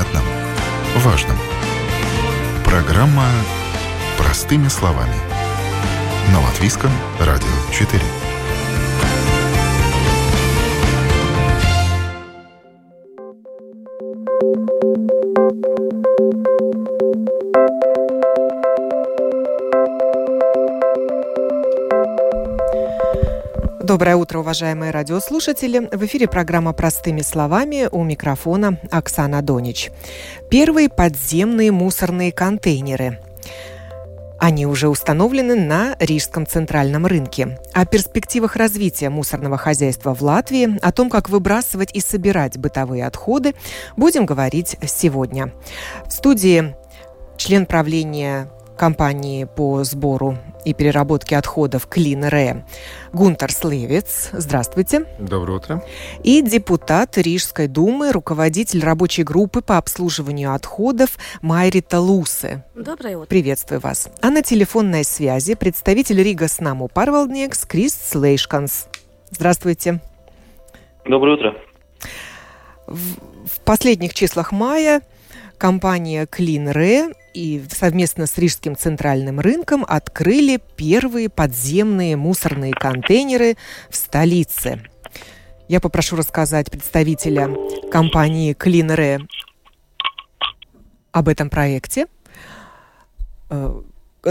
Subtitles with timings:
[0.00, 0.22] понятном,
[0.96, 1.36] важном.
[2.64, 3.26] Программа
[4.18, 5.14] «Простыми словами».
[6.32, 8.00] На Латвийском радио 4.
[23.90, 25.88] Доброе утро, уважаемые радиослушатели.
[25.90, 29.90] В эфире программа «Простыми словами» у микрофона Оксана Донич.
[30.48, 33.18] Первые подземные мусорные контейнеры.
[34.38, 37.58] Они уже установлены на Рижском центральном рынке.
[37.72, 43.56] О перспективах развития мусорного хозяйства в Латвии, о том, как выбрасывать и собирать бытовые отходы,
[43.96, 45.52] будем говорить сегодня.
[46.06, 46.76] В студии
[47.36, 52.24] член правления компании по сбору и переработке отходов Клин
[53.12, 54.30] Гунтер Слевец.
[54.32, 55.04] Здравствуйте.
[55.18, 55.84] Доброе утро.
[56.24, 62.64] И депутат Рижской думы, руководитель рабочей группы по обслуживанию отходов Майрита Лусе.
[62.74, 63.26] Доброе утро.
[63.26, 64.08] Приветствую вас.
[64.22, 68.88] А на телефонной связи представитель Рига Снаму Парвалднекс Крис Слейшканс.
[69.30, 70.00] Здравствуйте.
[71.04, 71.54] Доброе утро.
[72.86, 72.96] В,
[73.46, 75.02] в последних числах мая
[75.58, 76.70] компания Клин
[77.34, 83.56] и совместно с Рижским центральным рынком открыли первые подземные мусорные контейнеры
[83.88, 84.82] в столице.
[85.68, 87.50] Я попрошу рассказать представителя
[87.90, 89.26] компании Clean
[91.12, 92.06] об этом проекте.
[93.50, 93.80] Э,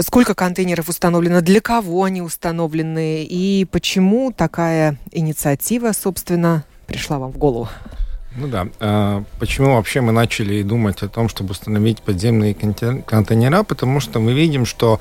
[0.00, 7.38] сколько контейнеров установлено, для кого они установлены и почему такая инициатива, собственно, пришла вам в
[7.38, 7.68] голову?
[8.36, 8.68] Ну да.
[8.78, 13.62] А почему вообще мы начали думать о том, чтобы установить подземные контейнера?
[13.64, 15.00] Потому что мы видим, что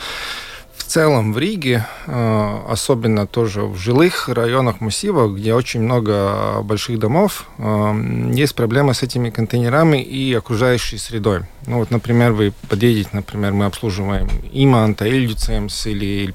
[0.80, 6.98] в целом в Риге, а, особенно тоже в жилых районах массивов, где очень много больших
[6.98, 7.94] домов, а,
[8.32, 11.42] есть проблемы с этими контейнерами и окружающей средой.
[11.68, 16.34] Ну вот, например, вы подъедете, например, мы обслуживаем Иманта, Ильдюцемс или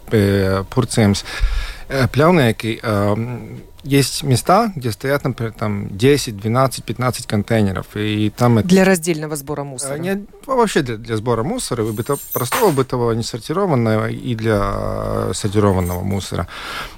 [0.71, 1.25] Пурцемс,
[1.89, 2.81] э, пляунеки,
[3.85, 7.87] есть места, где стоят, например, там 10, 12, 15 контейнеров.
[7.95, 8.69] И там это...
[8.69, 9.99] Для раздельного сбора мусора?
[9.99, 16.49] Нет, вообще для, для сбора мусора, и быто, простого бытового, несортированного и для сортированного мусора.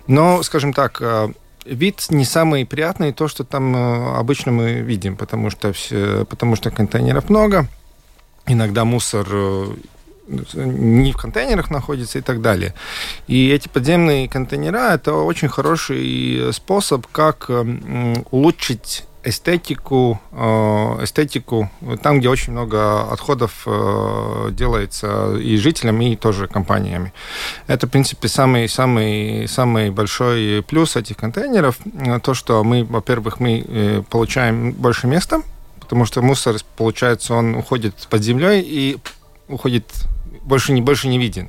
[0.07, 1.33] Но, скажем так, э,
[1.65, 6.57] вид не самый приятный, то, что там э, обычно мы видим, потому что, все, потому
[6.57, 7.69] что контейнеров много,
[8.47, 9.67] иногда мусор э,
[10.27, 12.75] не в контейнерах находится и так далее.
[13.27, 17.51] И эти подземные контейнера– это очень хороший способ, как
[18.31, 21.69] улучшить эстетику, э, эстетику
[22.03, 27.13] там, где очень много отходов э, делается и жителями, и тоже компаниями.
[27.67, 31.77] Это, в принципе, самый, самый, самый большой плюс этих контейнеров.
[32.23, 35.43] То, что мы, во-первых, мы э, получаем больше места,
[35.81, 38.99] потому что мусор, получается, он уходит под землей и
[39.49, 39.87] уходит
[40.47, 41.49] больше не, больше не виден.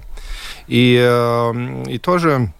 [0.67, 2.51] И, э, и тоже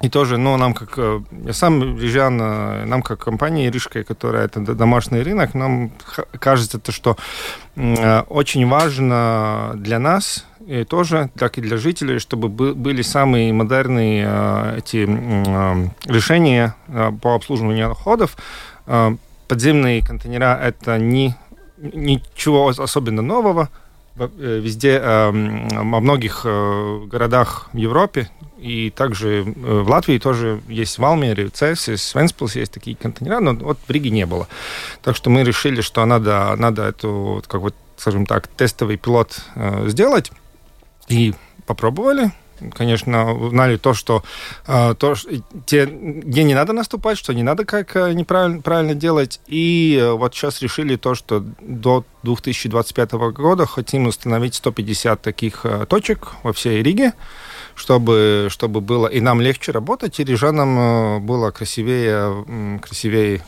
[0.00, 4.44] и тоже, ну, нам как, э, я сам рижан, э, нам как компания Рижская, которая
[4.44, 5.90] это домашний рынок, нам
[6.38, 7.16] кажется, то, что
[8.28, 15.06] очень важно для нас, и тоже, так и для жителей, чтобы были самые модерные эти
[16.08, 16.74] решения
[17.22, 18.36] по обслуживанию отходов.
[19.48, 21.34] Подземные контейнера– это не,
[21.78, 23.87] ничего особенно нового, Э,
[24.26, 30.98] везде, эм, во многих э, городах в Европе и также э, в Латвии тоже есть
[30.98, 34.48] в Алмере, в Цельсис, Венспилс есть такие контейнера, но вот в Риге не было.
[35.02, 39.40] Так что мы решили, что надо, надо эту, как вот, скажем так, тестовый пилот
[39.86, 40.32] сделать.
[41.08, 41.34] И
[41.66, 42.32] попробовали
[42.74, 44.22] конечно, узнали то, что,
[44.66, 45.14] э, то,
[45.66, 49.40] те, где не надо наступать, что не надо как э, неправильно правильно делать.
[49.46, 56.32] И э, вот сейчас решили то, что до 2025 года хотим установить 150 таких точек
[56.42, 57.12] во всей Риге,
[57.74, 63.42] чтобы, чтобы было и нам легче работать, и рижанам было красивее, красивее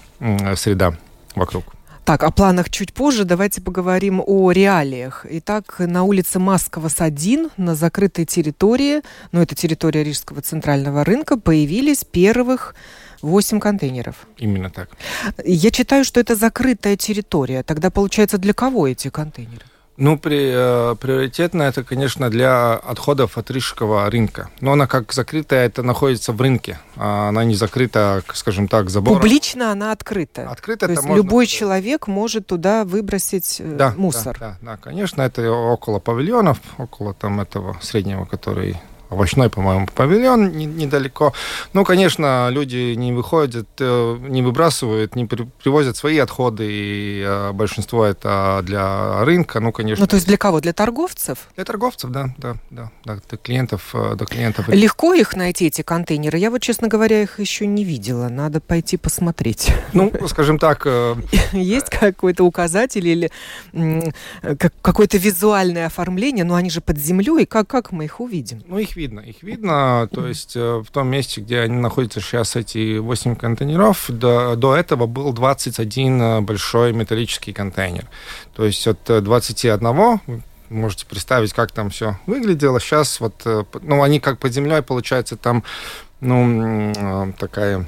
[0.54, 0.94] среда
[1.34, 1.79] вокруг.
[2.04, 3.24] Так, о планах чуть позже.
[3.24, 5.26] Давайте поговорим о реалиях.
[5.28, 9.02] Итак, на улице Маскова 1 на закрытой территории,
[9.32, 12.74] ну это территория Рижского центрального рынка, появились первых
[13.22, 14.26] 8 контейнеров.
[14.38, 14.88] Именно так.
[15.44, 17.62] Я читаю, что это закрытая территория.
[17.62, 19.64] Тогда, получается, для кого эти контейнеры?
[20.00, 24.48] Ну, при, э, приоритетно это, конечно, для отходов от рижского рынка.
[24.62, 26.78] Но она как закрытая, это находится в рынке.
[26.96, 29.20] А она не закрыта, скажем так, забором.
[29.20, 30.48] Публично она открыта.
[30.50, 30.86] Открыта.
[30.86, 31.16] То есть можно...
[31.16, 34.38] любой человек может туда выбросить э, да, мусор.
[34.40, 38.80] Да, да, да, конечно, это около павильонов, около там этого среднего, который
[39.10, 41.32] овощной, по-моему, павильон недалеко.
[41.72, 48.04] Ну, конечно, люди не выходят, э, не выбрасывают, не привозят свои отходы, и э, большинство
[48.04, 50.04] это для рынка, ну, конечно.
[50.04, 50.60] Ну, то есть для кого?
[50.60, 51.48] Для торговцев?
[51.56, 54.68] Для торговцев, да, да, да, да до клиентов, э, до клиентов.
[54.68, 56.38] Легко их найти, эти контейнеры?
[56.38, 58.28] Я вот, честно говоря, их еще не видела.
[58.28, 59.72] Надо пойти посмотреть.
[59.92, 60.86] Ну, скажем так...
[61.52, 63.30] Есть какой-то указатель или
[64.82, 66.44] какое-то визуальное оформление?
[66.44, 67.46] Но они же под землей.
[67.46, 68.62] Как, как мы их увидим?
[68.66, 69.20] Ну, их видно.
[69.20, 74.56] Их видно, то есть в том месте, где они находятся сейчас, эти 8 контейнеров, до,
[74.56, 78.06] до этого был 21 большой металлический контейнер.
[78.54, 80.10] То есть от 21
[80.70, 82.80] можете представить, как там все выглядело.
[82.80, 85.64] Сейчас вот, э, ну, они как под землей, получается, там,
[86.20, 87.86] ну, э, такая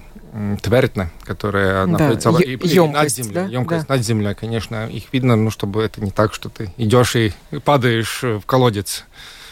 [0.63, 3.35] твердна, которая да, находится е- и, емкость, над землей.
[3.35, 3.45] Да?
[3.47, 3.95] Емкость да.
[3.95, 4.89] над землей, конечно.
[4.89, 7.33] Их видно, ну, чтобы это не так, что ты идешь и
[7.65, 9.05] падаешь в колодец.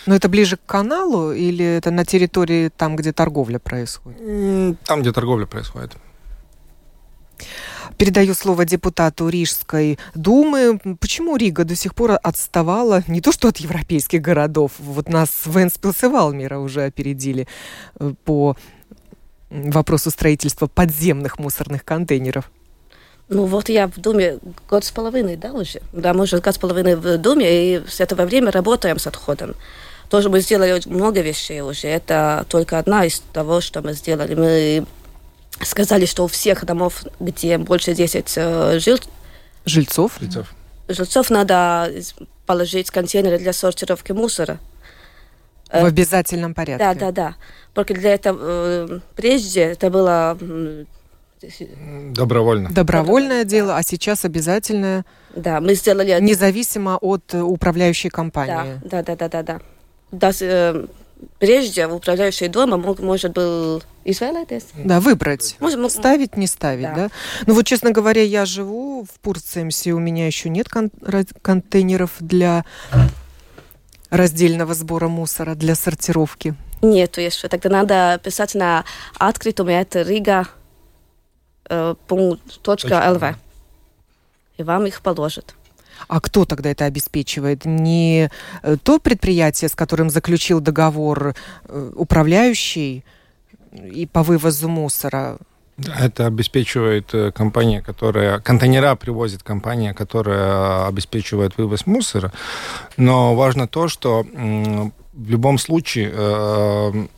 [0.06, 4.78] Но это ближе к каналу или это на территории там, где торговля происходит?
[4.84, 5.92] Там, где торговля происходит.
[7.96, 10.80] Передаю слово депутату Рижской думы.
[11.00, 16.02] Почему Рига до сих пор отставала не то что от европейских городов, вот нас Венспилс
[16.04, 17.46] и Валмира уже опередили
[17.98, 18.56] э, по
[19.50, 22.50] вопросу строительства подземных мусорных контейнеров?
[23.28, 24.38] Ну вот я в Думе
[24.68, 25.80] год с половиной, да, уже?
[25.92, 29.54] Да, мы уже год с половиной в Думе, и с этого времени работаем с отходом.
[30.10, 31.86] Тоже мы сделали много вещей уже.
[31.86, 34.34] Это только одна из того, что мы сделали.
[34.34, 34.86] Мы
[35.64, 38.98] сказали, что у всех домов, где больше 10 э, жил...
[39.64, 40.52] жильцов, жильцов,
[40.88, 41.92] жильцов надо
[42.44, 44.58] положить контейнеры для сортировки мусора.
[45.70, 46.84] В э, обязательном порядке.
[46.84, 47.34] Да, да, да.
[47.72, 50.36] Porque для этого э, прежде это было
[52.12, 52.68] Добровольно.
[52.70, 55.06] Добровольное дело, а сейчас обязательное.
[55.34, 56.18] Да, мы сделали...
[56.20, 58.78] Независимо от управляющей компании.
[58.84, 59.42] Да, да, да, да, да.
[59.42, 59.60] да.
[60.10, 60.32] Да
[61.38, 63.82] прежде управляющий дома мог, может был.
[64.84, 65.56] Да, выбрать.
[65.60, 66.94] Может, ставить, не ставить, да.
[66.94, 67.10] да?
[67.46, 70.90] Ну вот, честно говоря, я живу в Пурцемсе, у меня еще нет кон-
[71.42, 72.64] контейнеров для
[74.08, 76.54] раздельного сбора мусора, для сортировки.
[76.82, 77.48] Нету еще.
[77.48, 78.84] Тогда надо писать на
[79.18, 80.48] открытуме это Рига
[81.68, 83.34] э, .lv.
[84.56, 85.54] И вам их положат.
[86.08, 87.64] А кто тогда это обеспечивает?
[87.64, 88.30] Не
[88.62, 93.04] э, то предприятие, с которым заключил договор э, управляющий
[93.72, 95.38] и по вывозу мусора?
[95.98, 98.38] Это обеспечивает э, компания, которая...
[98.40, 102.32] Контейнера привозит компания, которая обеспечивает вывоз мусора.
[102.96, 104.24] Но важно то, что
[105.12, 107.08] в любом случае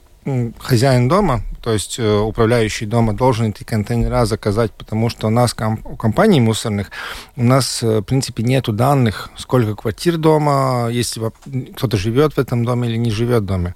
[0.59, 5.55] хозяин дома, то есть э, управляющий дома, должен эти контейнера заказать, потому что у нас,
[5.85, 6.91] у компаний мусорных,
[7.37, 11.21] у нас, э, в принципе, нету данных, сколько квартир дома, если
[11.77, 13.75] кто-то живет в этом доме или не живет в доме.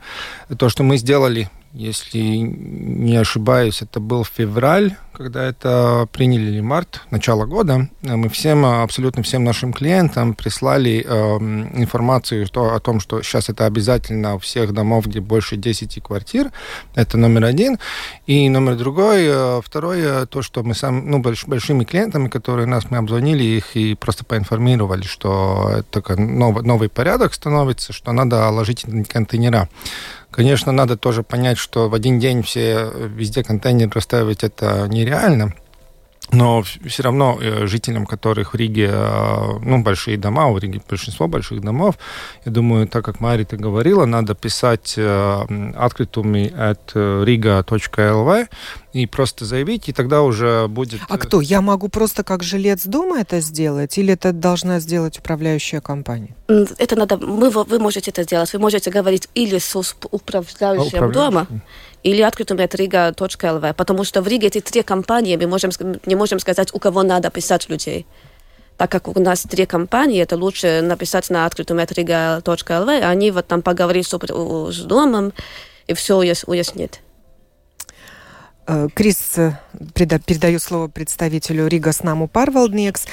[0.59, 7.03] То, что мы сделали если не ошибаюсь, это был февраль, когда это приняли или март,
[7.11, 11.37] начало года, мы всем, абсолютно всем нашим клиентам прислали э,
[11.79, 16.51] информацию что, о том, что сейчас это обязательно у всех домов, где больше 10 квартир,
[16.95, 17.79] это номер один.
[18.27, 22.91] И номер другой, э, второе, то, что мы сам, ну, больш, большими клиентами, которые нас,
[22.91, 28.85] мы обзвонили их и просто поинформировали, что это новый, новый порядок становится, что надо ложить
[29.09, 29.69] контейнера.
[30.37, 35.55] Конечно, надо тоже понять, что в один день все везде контейнеры расставить это нереально.
[36.31, 41.27] Но все равно э, жителям, которых в Риге, э, ну, большие дома, у Риги большинство
[41.29, 41.95] больших домов,
[42.45, 48.49] я думаю, так как Марита говорила, надо писать э, открытыми от riga.lv
[49.03, 51.01] и просто заявить, и тогда уже будет...
[51.09, 51.41] А кто?
[51.41, 56.35] Я могу просто как жилец дома это сделать, или это должна сделать управляющая компания?
[56.79, 57.19] Это надо...
[57.19, 58.53] Мы, вы можете это сделать.
[58.53, 59.77] Вы можете говорить или с
[60.11, 61.47] управляющим а, дома,
[62.03, 65.71] или открытым от riga.lv, потому что в Риге эти три компании, мы можем,
[66.07, 68.07] не можем сказать, у кого надо писать людей.
[68.79, 73.47] Так как у нас три компании, это лучше написать на открытом от riga.lv, они вот
[73.47, 75.33] там поговорят с, с домом
[75.87, 77.01] и все уяснит.
[78.67, 79.53] Э, Крис, э,
[79.95, 83.07] передаю слово представителю Рига Снаму Парвалднекс.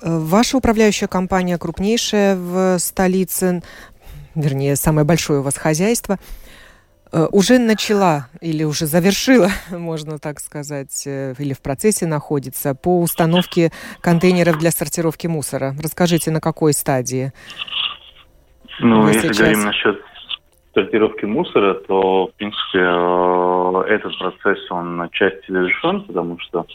[0.00, 3.62] Э, ваша управляющая компания крупнейшая в столице,
[4.34, 6.18] вернее, самое большое у вас хозяйство–
[7.30, 13.70] уже начала или уже завершила, можно так сказать, или в процессе находится по установке
[14.00, 15.76] контейнеров для сортировки мусора.
[15.80, 17.32] Расскажите, на какой стадии?
[18.80, 19.38] Ну, Вы если сейчас...
[19.38, 20.00] говорим насчет
[20.74, 26.66] сортировки мусора, то, в принципе, э, этот процесс, он на части завершен, потому что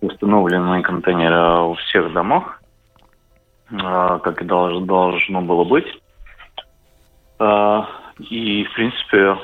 [0.00, 2.60] установлены контейнеры у всех домах,
[3.70, 5.86] как и должно было быть.
[8.18, 9.36] И, в принципе,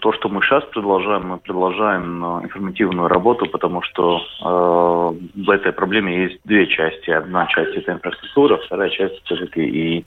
[0.00, 5.72] то, что мы сейчас продолжаем, мы продолжаем э, информативную работу, потому что э, в этой
[5.72, 7.10] проблеме есть две части.
[7.10, 10.06] Одна часть– это инфраструктура, вторая часть– все-таки и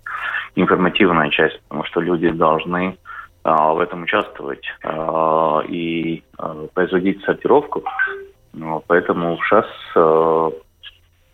[0.55, 3.09] информативная часть, потому что люди должны э,
[3.43, 7.84] в этом участвовать э, и э, производить сортировку.
[8.53, 9.65] Ну, поэтому сейчас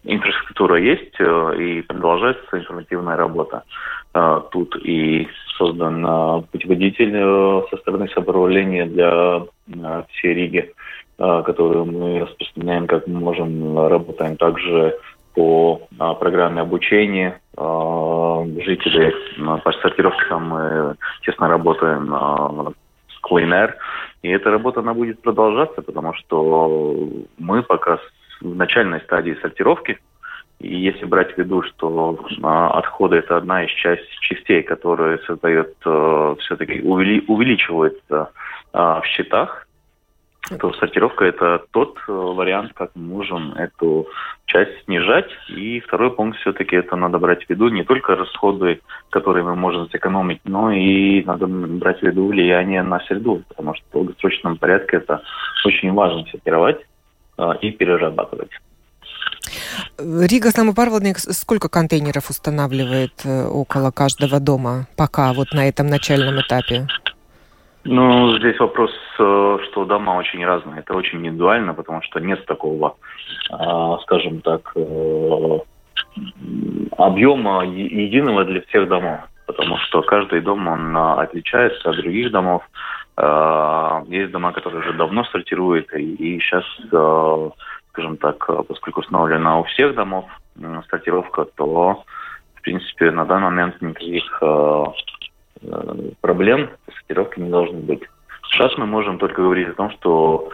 [0.04, 3.64] инфраструктура есть и продолжается информативная работа.
[4.52, 9.44] Тут и создан путеводитель со стороны самоуправления для
[10.10, 10.74] всей Риги,
[11.18, 13.88] которую мы распространяем как мы можем.
[13.88, 15.00] Работаем также
[15.36, 15.82] по
[16.20, 19.14] программе обучения жителей.
[19.64, 23.74] По сортировке мы тесно работаем с Clean.
[24.24, 26.98] И эта работа она будет продолжаться, потому что
[27.38, 28.00] мы пока
[28.42, 30.00] в начальной стадии сортировки.
[30.60, 33.72] И если брать в виду, что а, отходы это одна из
[34.22, 35.76] частей, которая создает,
[36.40, 38.32] все-таки увели, увеличивается
[38.74, 39.65] в счетах,
[40.60, 44.08] то сортировка это тот э, вариант, как мы можем эту
[44.46, 45.30] часть снижать.
[45.50, 49.90] И второй пункт все-таки это надо брать в виду не только расходы, которые мы можем
[49.90, 54.98] сэкономить, но и надо брать в виду влияние на среду, потому что в долгосрочном порядке
[54.98, 55.22] это
[55.66, 56.86] очень важно сортировать
[57.38, 58.52] а, и перерабатывать.
[59.98, 66.88] Рига Самопарводник сколько контейнеров устанавливает э, около каждого дома пока вот на этом начальном этапе?
[67.88, 70.80] Ну, здесь вопрос, э, что дома очень разные.
[70.80, 72.96] Это очень индивидуально, потому что нет такого,
[73.52, 75.60] а, скажем так, э,
[76.98, 79.20] объема единого для всех домов.
[79.46, 82.64] Потому что каждый дом, он отличается от других домов.
[83.18, 87.50] Э, есть дома, которые уже давно сортируют, и сейчас, э,
[87.92, 90.26] скажем так, поскольку установлена у всех домов
[90.90, 92.04] сортировка, то,
[92.56, 94.84] в принципе, на данный момент никаких э,
[96.22, 98.02] проблем с сортировкой не должно быть.
[98.50, 100.50] Сейчас мы можем только говорить о том, что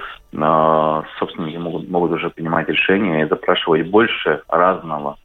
[1.20, 5.18] собственники могут, могут уже принимать решения и запрашивать больше разного,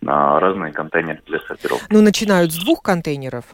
[0.00, 1.86] разные контейнеры для сортировки.
[1.90, 3.44] Ну, начинают с двух контейнеров?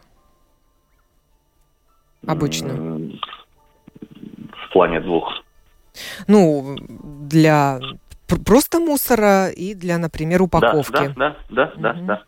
[2.26, 2.75] обычно?
[4.52, 5.42] В плане двух.
[6.26, 7.80] Ну, для
[8.44, 11.12] просто мусора и для, например, упаковки.
[11.16, 12.06] Да, да, да, да, угу.
[12.06, 12.14] да.
[12.16, 12.23] Да.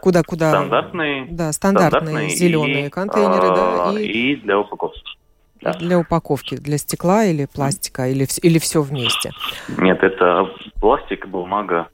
[0.00, 0.50] Куда, куда?
[0.50, 1.26] Стандартные.
[1.30, 3.92] Да, стандартные, стандартные зеленые и, контейнеры, да.
[4.00, 5.02] И, и для упаковки.
[5.60, 5.72] Да.
[5.74, 9.32] Для упаковки, для стекла или пластика, или, или все вместе?
[9.78, 10.48] Нет, это
[10.80, 11.88] пластик, бумага,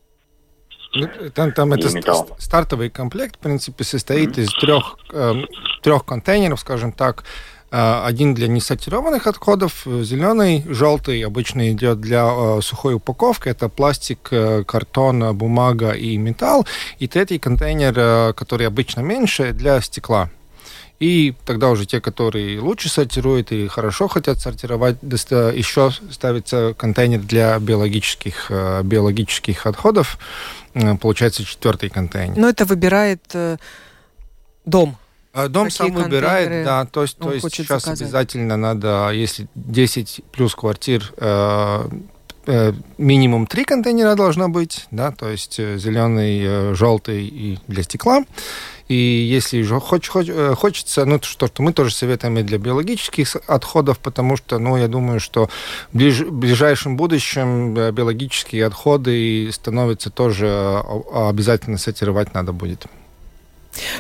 [0.95, 2.29] ну, там, там это металл.
[2.39, 4.43] стартовый комплект, в принципе, состоит mm-hmm.
[4.43, 5.35] из трех, э,
[5.83, 7.25] трех контейнеров, скажем так.
[7.73, 13.49] Э, один для несортированных отходов, зеленый, желтый обычно идет для э, сухой упаковки.
[13.49, 16.67] Это пластик, э, картон, бумага и металл.
[17.01, 20.29] И третий контейнер, э, который обычно меньше, для стекла.
[21.03, 27.59] И тогда уже те, которые лучше сортируют и хорошо хотят сортировать, еще ставится контейнер для
[27.59, 30.17] биологических, э, биологических отходов.
[30.75, 32.37] Э, получается четвертый контейнер.
[32.37, 33.57] Но это выбирает э,
[34.65, 34.97] дом.
[35.33, 38.03] А дом Какие сам выбирает, да, то есть, то есть сейчас заказать.
[38.03, 41.89] обязательно надо, если 10 плюс квартир, э,
[42.47, 47.83] э, минимум три контейнера должно быть, да, то есть э, зеленый, э, желтый и для
[47.83, 48.25] стекла.
[48.89, 52.59] И если же хоч, хоч, э, хочется, ну, что, что мы тоже советуем и для
[52.59, 55.49] биологических отходов, потому что, ну, я думаю, что
[55.93, 60.81] в ближ, ближайшем будущем биологические отходы становятся тоже э,
[61.15, 62.87] обязательно сортировать надо будет.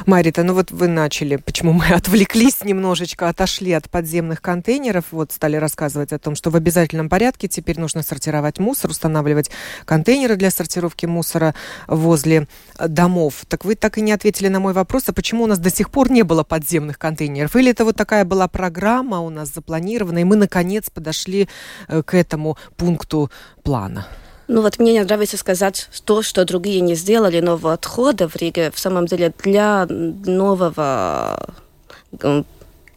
[0.06, 5.56] Марита, ну вот вы начали, почему мы отвлеклись немножечко, отошли от подземных контейнеров, вот стали
[5.56, 9.50] рассказывать о том, что в обязательном порядке теперь нужно сортировать мусор, устанавливать
[9.84, 11.54] контейнеры для сортировки мусора
[11.86, 12.48] возле
[12.78, 13.44] э, домов.
[13.48, 15.90] Так вы так и не ответили на мой вопрос, а почему у нас до сих
[15.90, 17.56] пор не было подземных контейнеров?
[17.56, 21.48] Или это вот такая была программа у нас запланирована, и мы наконец подошли
[21.88, 23.30] э, к этому пункту
[23.62, 24.06] плана?
[24.52, 28.70] Ну вот мне не нравится сказать то, что другие не сделали, нового отхода в Риге.
[28.70, 31.54] В самом деле для нового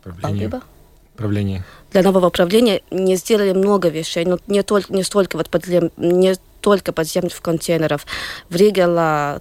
[0.04, 0.62] правления.
[1.16, 1.64] правления.
[1.94, 6.36] Для нового правления не сделали много вещей, но не, только, не столько вот подзем, не
[6.60, 8.06] только подземных контейнеров.
[8.50, 8.88] В Риге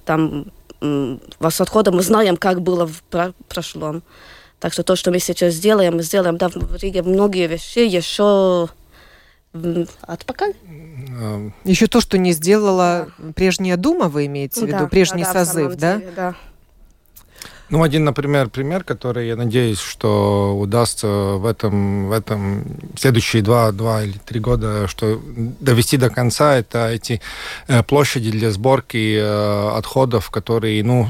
[0.04, 3.02] там с отходом мы знаем, как было в
[3.48, 4.04] прошлом.
[4.60, 8.68] Так что то, что мы сейчас сделаем, мы сделаем, да, в Риге многие вещи еще
[10.02, 10.46] от пока.
[11.64, 15.76] Еще то, что не сделала прежняя Дума, вы имеете в виду, да, прежний да, созыв,
[15.76, 15.98] да?
[15.98, 16.34] Деле, да?
[17.70, 22.64] Ну, один, например, пример, который, я надеюсь, что удастся в этом, в этом
[22.96, 25.20] следующие два, два или три года, что
[25.60, 27.22] довести до конца, это эти
[27.66, 31.08] э, площади для сборки э, отходов, которые, ну,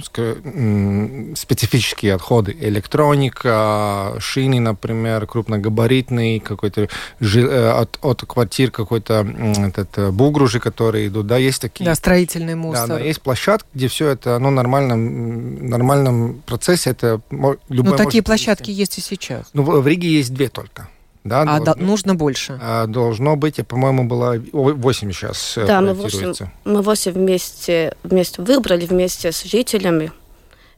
[1.34, 2.56] специфические отходы.
[2.60, 6.88] Электроника, шины, например, крупногабаритный, какой-то
[7.20, 11.84] э, от, от квартир какой-то этот, бугружи, которые идут, да, есть такие.
[11.84, 12.88] Да, строительный мусор.
[12.88, 17.58] Да, да, есть площадка, где все это, оно нормально, нормальном процессе это любой.
[17.68, 19.46] Ну такие площадки есть и сейчас.
[19.52, 20.88] Ну в Риге есть две только.
[21.24, 22.58] Да, а должно, да, нужно больше?
[22.60, 26.34] А, должно быть, я, по-моему, было 8 сейчас э, Да, мы 8,
[26.66, 30.12] мы 8 вместе, вместе выбрали, вместе с жителями.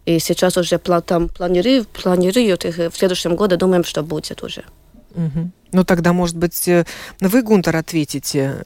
[0.05, 4.65] И сейчас уже там планируют, планируют их в следующем году, думаем, что будет уже.
[5.17, 5.51] Угу.
[5.73, 6.85] Ну тогда, может быть, э,
[7.21, 8.63] вы, Гунтер, ответите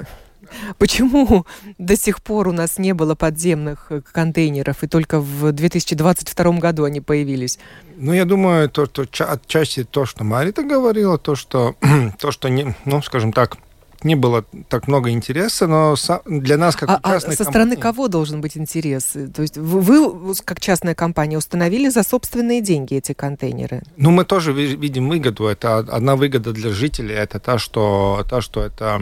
[0.79, 1.47] Почему
[1.79, 6.85] до сих пор у нас не было подземных э, контейнеров, и только в 2022 году
[6.85, 7.59] они появились?
[7.97, 11.77] Ну, я думаю, то, то, отчасти то, что Марита говорила, то, что,
[12.19, 13.57] то, что не, ну, скажем так,
[14.05, 15.95] не было так много интереса, но
[16.27, 19.17] для нас, как а, а со стороны кого должен быть интерес?
[19.35, 23.83] То есть вы, вы, как частная компания, установили за собственные деньги эти контейнеры?
[23.97, 25.47] Ну, мы тоже видим выгоду.
[25.47, 27.15] Это одна выгода для жителей.
[27.15, 29.01] Это та, что, та, что это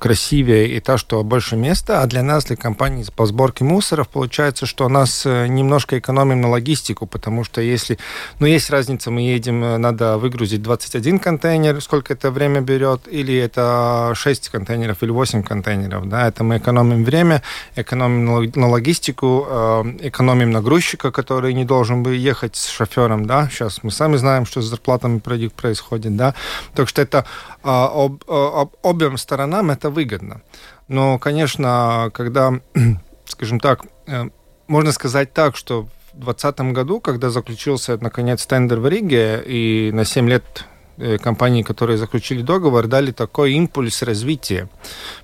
[0.00, 2.02] красивее и та, что больше места.
[2.02, 6.40] А для нас, для компании по сборке мусоров, получается, что у нас э, немножко экономим
[6.40, 7.98] на логистику, потому что если...
[8.38, 13.34] Ну, есть разница, мы едем, э, надо выгрузить 21 контейнер, сколько это время берет, или
[13.34, 16.08] это 6 контейнеров или 8 контейнеров.
[16.08, 17.42] Да, это мы экономим время,
[17.76, 23.26] экономим на логистику, э, экономим на грузчика, который не должен бы ехать с шофером.
[23.26, 23.48] Да?
[23.48, 26.16] Сейчас мы сами знаем, что с зарплатами происходит.
[26.16, 26.34] Да?
[26.74, 27.24] Так что это
[27.62, 30.40] э, об, об, обеим сторонам это выгодно.
[30.88, 32.52] Но, конечно, когда,
[33.26, 34.28] скажем так, э,
[34.66, 40.04] можно сказать так, что в 2020 году, когда заключился, наконец, тендер в Риге, и на
[40.04, 40.75] 7 лет Э,
[41.22, 44.68] компании, которые заключили договор, дали такой импульс развития.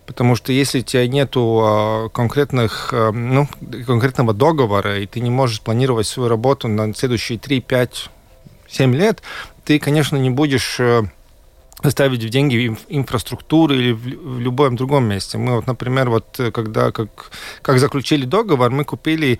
[0.07, 3.49] Потому что если у тебя нет а, конкретных, э, ну,
[3.87, 8.11] конкретного договора, и ты не можешь планировать свою работу на следующие 3, 5,
[8.69, 9.23] 7 лет,
[9.65, 11.03] ты, конечно, не будешь э,
[11.85, 15.39] ставить в деньги инфраструктуру или в, любом другом месте.
[15.39, 17.31] Мы вот, например, вот когда как,
[17.63, 19.39] как заключили договор, мы купили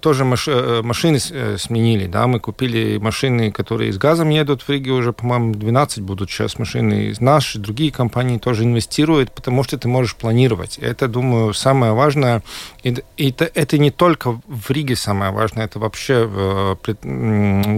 [0.00, 4.90] тоже э, машины э, сменили, да, мы купили машины, которые с газом едут в Риге
[4.90, 7.14] уже, по-моему, 12 будут сейчас машины.
[7.20, 10.78] Наши, другие компании тоже инвестируют, потому что ты можешь планировать.
[10.78, 12.42] Это, думаю, самое важное.
[12.82, 16.78] И это, это не только в Риге самое важное, это вообще в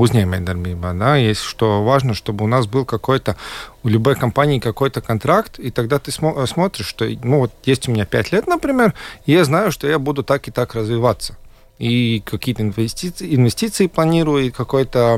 [0.00, 3.36] Узнемейдербиба, да, есть что важно, чтобы у нас был какой-то
[3.82, 7.92] у любой компании какой-то контракт, и тогда ты смо- смотришь, что, ну, вот есть у
[7.92, 8.94] меня 5 лет, например,
[9.26, 11.36] и я знаю, что я буду так и так развиваться
[11.82, 15.14] и какие-то инвестиции, инвестиции планирую, и какой-то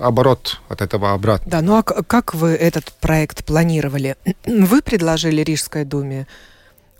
[0.00, 1.48] оборот от этого обратно.
[1.48, 4.16] Да, ну а как вы этот проект планировали?
[4.44, 6.26] Вы предложили Рижской думе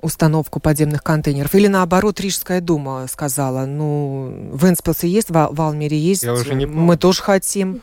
[0.00, 1.56] установку подземных контейнеров?
[1.56, 6.66] Или наоборот, Рижская дума сказала, ну, в Энспилсе есть, в Валмере есть, Я уже не
[6.66, 7.82] мы тоже хотим.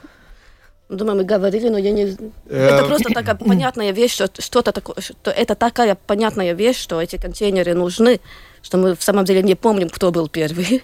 [0.88, 2.15] Думаю, мы говорили, но я не...
[2.47, 7.02] Э, это просто такая понятная вещь, что что-то такое, что это такая понятная вещь, что
[7.02, 8.21] эти контейнеры нужны,
[8.63, 10.82] что мы в самом деле не помним, кто был первый.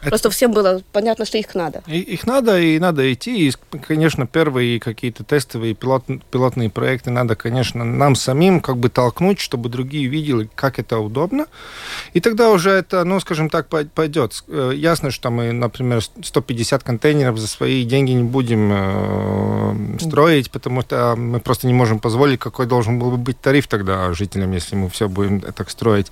[0.00, 0.10] Это...
[0.10, 1.82] Просто всем было понятно, что их надо.
[1.86, 3.48] И, их надо, и надо идти.
[3.48, 3.52] И,
[3.86, 9.68] конечно, первые какие-то тестовые пилот, пилотные проекты надо, конечно, нам самим как бы толкнуть, чтобы
[9.68, 11.46] другие видели, как это удобно.
[12.12, 14.44] И тогда уже это, ну, скажем так, пойдет.
[14.48, 20.82] Э, ясно, что мы, например, 150 контейнеров за свои деньги не будем э, строить, потому
[20.82, 24.76] что мы просто не можем позволить, какой должен был бы быть тариф тогда жителям, если
[24.76, 26.10] мы все будем так строить.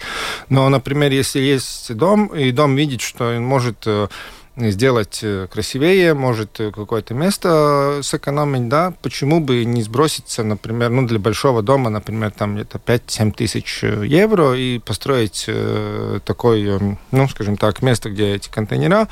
[0.49, 4.09] Но, например, если есть дом, и дом видит, что он может Э,
[4.57, 11.07] сделать э, красивее, может э, какое-то место сэкономить, да, почему бы не сброситься, например, ну,
[11.07, 17.57] для большого дома, например, там где-то 5-7 тысяч евро и построить э, такое, ну, скажем
[17.57, 19.09] так, место, где эти контейнера,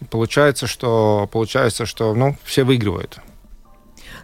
[0.00, 3.18] и получается, что, получается, что, ну, все выигрывают.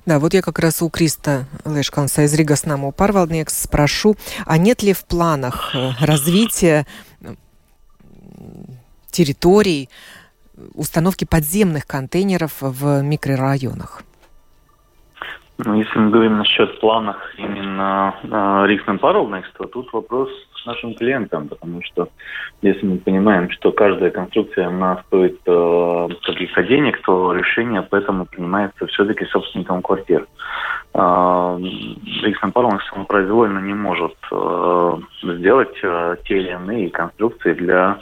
[0.05, 4.57] Да, вот я как раз у Криста Лешканса из Рига с нами Парвалдникс спрошу, а
[4.57, 6.87] нет ли в планах развития
[9.11, 9.89] территорий
[10.75, 14.03] установки подземных контейнеров в микрорайонах?
[15.65, 20.29] Ну, если мы говорим насчет планов именно э, Риксмен то тут вопрос
[20.63, 22.09] к нашим клиентам, потому что
[22.63, 28.87] если мы понимаем, что каждая конструкция она стоит э, каких-то денег, то решение поэтому принимается
[28.87, 30.29] все-таки собственником квартир.
[30.95, 34.17] Рейхсмен парламент самопроизвольно не может
[35.23, 35.75] сделать
[36.25, 37.99] те или иные конструкции для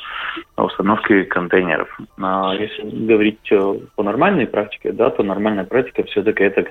[0.57, 1.89] установки контейнеров.
[2.59, 3.53] Если говорить
[3.97, 6.67] по нормальной практике, да, то нормальная практика все-таки это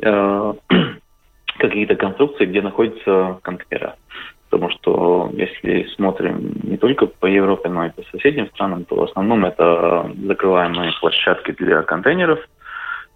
[1.58, 3.94] какие-то конструкции, где находятся контейнеры.
[4.50, 9.02] Потому что если смотрим не только по Европе, но и по соседним странам, то в
[9.04, 12.40] основном это закрываемые площадки для контейнеров,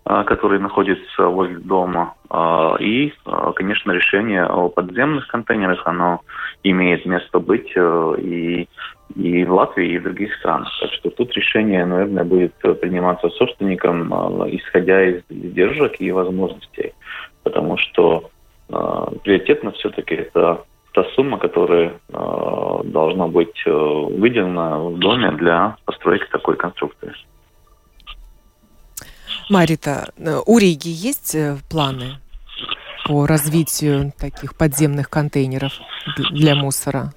[0.04, 2.14] а, которые находятся возле дома.
[2.30, 3.12] А, и,
[3.56, 6.20] конечно, решение о подземных контейнерах, оно
[6.62, 8.68] имеет место быть э, и,
[9.14, 10.68] и Латвии, и других странах.
[10.80, 14.12] Так что тут решение, наверное, будет приниматься собственником,
[14.56, 16.94] исходя из издержек и возможностей.
[17.42, 18.30] Потому что
[18.66, 20.64] приоритетно все-таки это
[20.94, 27.12] та сумма, которая э, должна быть э, выделена в доме для постройки такой конструкции.
[29.50, 32.18] Марита, э, у Риги есть э, планы
[33.04, 35.72] по развитию таких подземных контейнеров
[36.30, 37.12] для мусора?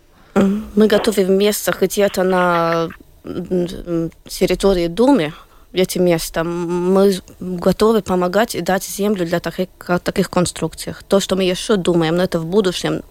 [0.76, 2.90] Мы готовим место, это на
[3.24, 5.34] территории Думы,
[5.74, 9.68] эти места, мы готовы помогать и дать землю для таких,
[10.04, 10.94] таких конструкций.
[11.08, 13.04] То, что мы еще думаем, но это в будущем,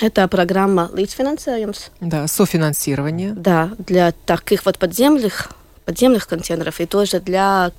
[0.00, 1.90] это программа līdzfinansējums.
[2.00, 3.32] Да, софинансирование.
[3.32, 5.48] Да, для таких вот подземных,
[5.84, 7.70] подземных контейнеров и тоже для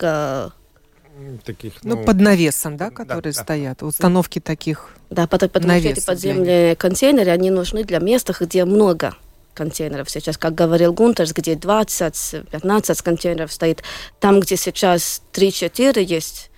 [1.43, 3.85] таких, ну, ну под навесом, да, которые да, стоят, да.
[3.85, 4.89] установки таких.
[5.09, 9.15] Да, потому, потому что эти подземные контейнеры, они нужны для мест, где много
[9.53, 13.83] контейнеров сейчас, как говорил Гунтерс, где 20-15 контейнеров стоит.
[14.19, 16.51] Там, где сейчас 3-4 есть,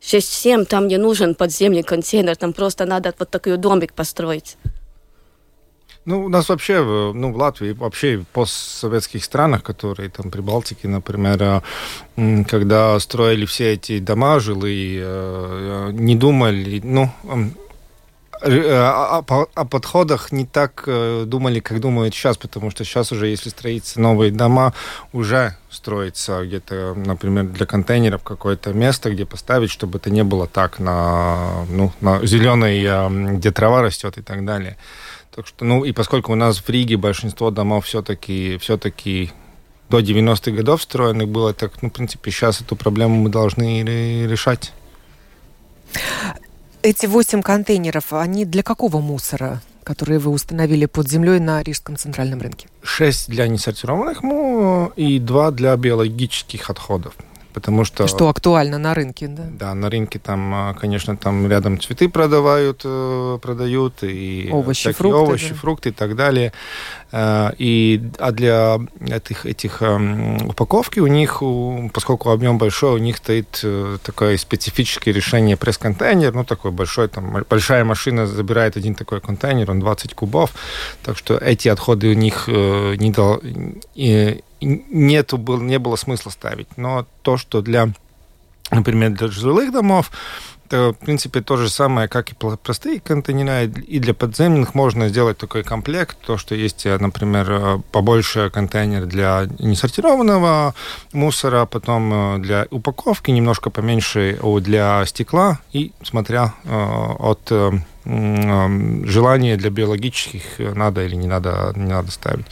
[0.00, 4.56] 6-7, там не нужен подземный контейнер, там просто надо вот такой домик построить.
[6.06, 10.88] Ну, у нас вообще, ну, в Латвии, вообще в постсоветских странах, которые там при Балтике,
[10.88, 11.62] например,
[12.16, 17.10] э, когда строили все эти дома жилые, э, не думали, ну,
[18.40, 19.18] э, о,
[19.54, 20.88] о подходах не так
[21.26, 24.72] думали, как думают сейчас, потому что сейчас уже, если строятся новые дома,
[25.12, 30.78] уже строится где-то, например, для контейнеров какое-то место, где поставить, чтобы это не было так
[30.78, 34.78] на, ну, на зеленой, где трава растет и так далее.
[35.34, 39.30] Так что, ну, и поскольку у нас в Риге большинство домов все-таки все-таки
[39.88, 44.72] до 90-х годов встроенных было, так, ну, в принципе, сейчас эту проблему мы должны решать.
[46.82, 52.40] Эти восемь контейнеров, они для какого мусора, которые вы установили под землей на Рижском центральном
[52.40, 52.68] рынке?
[52.82, 57.14] Шесть для несортированных му и два для биологических отходов
[57.52, 58.06] потому что...
[58.06, 59.44] Что актуально на рынке, да?
[59.50, 65.16] Да, на рынке там, а, конечно, там рядом цветы продавают, э, продают, и овощи, фрукты,
[65.16, 65.54] овощи, да.
[65.54, 66.52] фрукты и так далее.
[67.12, 71.42] Э, и, а для этих, этих эм, упаковки у них,
[71.92, 77.44] поскольку объем большой, у них стоит э, такое специфическое решение пресс-контейнер, ну, такой большой, там,
[77.48, 80.52] большая машина забирает один такой контейнер, он 20 кубов,
[81.02, 83.40] так что эти отходы у них не, дол,
[84.60, 86.68] нету, не было смысла ставить.
[86.76, 87.88] Но то, что для,
[88.70, 90.10] например, для жилых домов,
[90.70, 93.64] это, в принципе, то же самое, как и простые контейнера.
[93.64, 99.48] И для подземных можно сделать такой комплект, то, что есть, например, э, побольше контейнер для
[99.58, 100.76] несортированного
[101.12, 106.70] мусора, потом э, для упаковки, немножко поменьше для стекла, и смотря э,
[107.18, 107.52] от
[108.04, 112.46] желание для биологических э, надо или не надо, не надо ставить.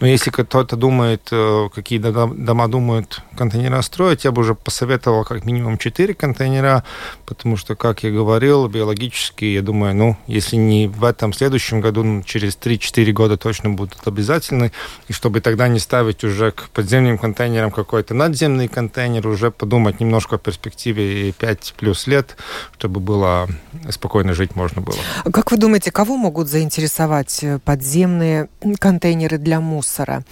[0.00, 5.44] Но если кто-то думает, э, какие дома думают контейнера строить, я бы уже посоветовал как
[5.44, 6.84] минимум 4 контейнера,
[7.26, 12.02] потому что, как я говорил, биологические, я думаю, ну, если не в этом следующем году,
[12.02, 14.72] ну, через 3-4 года точно будут обязательны,
[15.08, 20.36] и чтобы тогда не ставить уже к подземным контейнерам какой-то надземный контейнер, уже подумать немножко
[20.36, 22.38] о перспективе 5 плюс лет,
[22.78, 23.48] чтобы было
[23.90, 25.32] спокойно жить можно было было.
[25.32, 30.24] Как вы думаете, кого могут заинтересовать э, подземные контейнеры для мусора?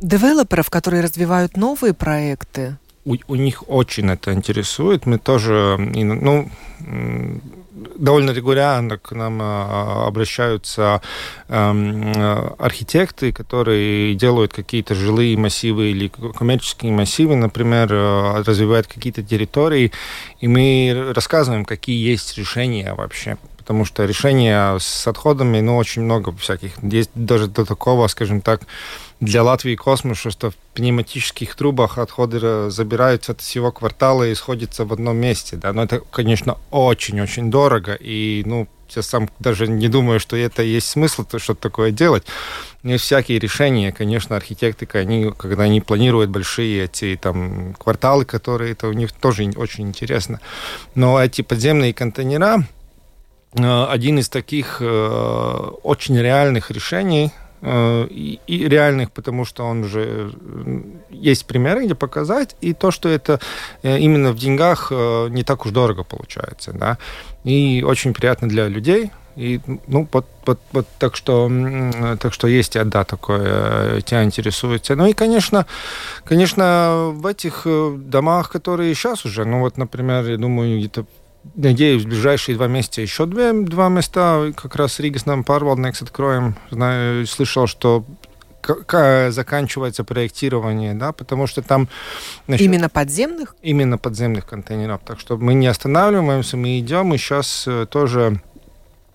[0.00, 2.76] Девелоперов, которые развивают новые проекты?
[3.04, 5.06] У, у них очень это интересует.
[5.06, 6.50] Мы тоже, ну,
[7.96, 11.00] довольно регулярно к нам а, обращаются
[11.48, 12.12] эм,
[12.58, 19.92] архитекты, которые делают какие-то жилые массивы или коммерческие массивы, например, э, развивают какие-то территории,
[20.40, 26.32] и мы рассказываем, какие есть решения вообще потому что решения с отходами, ну, очень много
[26.32, 26.82] всяких.
[26.82, 28.62] Есть даже до такого, скажем так,
[29.20, 34.92] для Латвии космос, что в пневматических трубах отходы забираются от всего квартала и сходятся в
[34.94, 35.56] одном месте.
[35.56, 35.74] Да?
[35.74, 37.92] Но это, конечно, очень-очень дорого.
[37.92, 42.24] И, ну, я сам даже не думаю, что это есть смысл что-то такое делать.
[42.84, 48.88] И всякие решения, конечно, архитекты, они, когда они планируют большие эти там кварталы, которые это
[48.88, 50.40] у них тоже очень интересно.
[50.94, 52.64] Но эти подземные контейнера,
[53.64, 60.30] один из таких э, очень реальных решений, Э, и, реальных, потому что он уже
[61.10, 63.40] есть примеры, где показать, и то, что это
[63.82, 66.98] э, именно в деньгах э, не так уж дорого получается, да,
[67.42, 71.50] и очень приятно для людей, и, ну, вот, вот, вот так что,
[72.20, 74.88] так что есть, да, такое, тебя интересует.
[74.88, 75.66] Ну и, конечно,
[76.24, 81.06] конечно, в этих домах, которые сейчас уже, ну вот, например, я думаю, где-то
[81.54, 84.52] Надеюсь, в ближайшие два месяца еще две, два места.
[84.56, 86.56] Как раз Рига с нами Парвалднекс откроем.
[86.70, 88.04] Знаю, слышал, что
[89.30, 91.88] заканчивается проектирование, да, потому что там...
[92.46, 92.66] Насчет...
[92.66, 93.56] Именно подземных?
[93.62, 95.00] Именно подземных контейнеров.
[95.04, 98.40] Так что мы не останавливаемся, мы идем, и сейчас э, тоже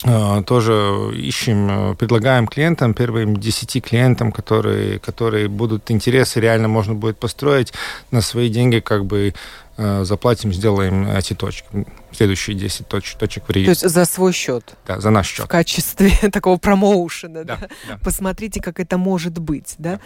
[0.06, 6.96] э, тоже ищем, э, предлагаем клиентам, первым 10 клиентам, которые, которые будут интересы, реально можно
[6.96, 7.74] будет построить
[8.12, 9.34] на свои деньги, как бы
[9.78, 13.66] заплатим, сделаем эти точки следующие 10 точ, точек в Риге.
[13.66, 14.76] То есть за свой счет?
[14.86, 15.46] Да, за наш счет.
[15.46, 17.68] В качестве такого промоушена, да, да?
[17.88, 18.00] да.
[18.04, 20.00] Посмотрите, как это может быть, да?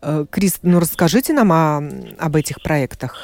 [0.00, 0.20] да.
[0.20, 1.82] Э, Крис, ну расскажите нам о,
[2.18, 3.16] об этих проектах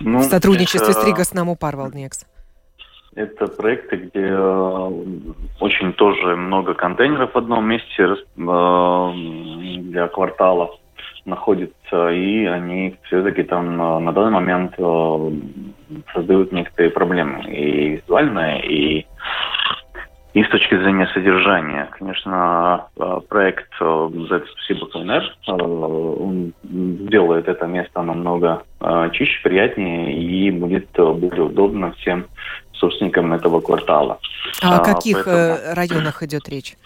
[0.00, 1.00] ну, в сотрудничестве это...
[1.00, 2.26] с Рига с Наму Парвалднекс.
[3.14, 4.90] Это проекты, где э,
[5.60, 10.78] очень тоже много контейнеров в одном месте э, для кварталов
[11.26, 15.30] находятся, и они все-таки там э, на данный момент э,
[16.14, 19.06] создают некоторые проблемы и визуальные, и
[20.34, 21.88] и с точки зрения содержания.
[21.98, 28.62] Конечно, э, проект, за это спасибо КНР, он делает это место намного
[29.12, 32.26] чище, приятнее и будет более удобно всем
[32.74, 34.18] собственникам этого квартала.
[34.62, 35.74] А о каких Поэтому...
[35.74, 36.76] районах идет речь?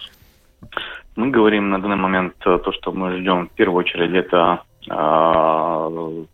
[1.21, 6.25] Мы говорим на данный момент э, то, что мы ждем в первую очередь, это э,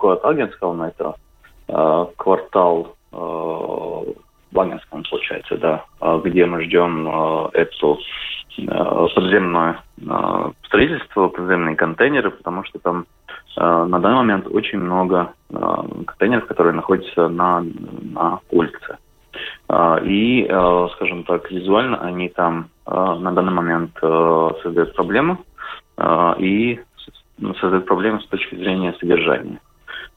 [0.00, 1.14] город Агенского, это
[1.68, 8.00] э, квартал э, в Агенском, получается, да, э, где мы ждем э, эту
[8.58, 9.80] э, подземное
[10.66, 13.06] строительство, подземные контейнеры, потому что там
[13.56, 17.64] на данный момент очень много контейнеров, которые находятся на,
[18.12, 18.98] на улице.
[19.68, 20.46] Э, и,
[20.96, 25.38] скажем так, визуально они там на данный момент э, создает проблему
[25.96, 26.80] э, и
[27.38, 29.60] ну, создает проблемы с точки зрения содержания.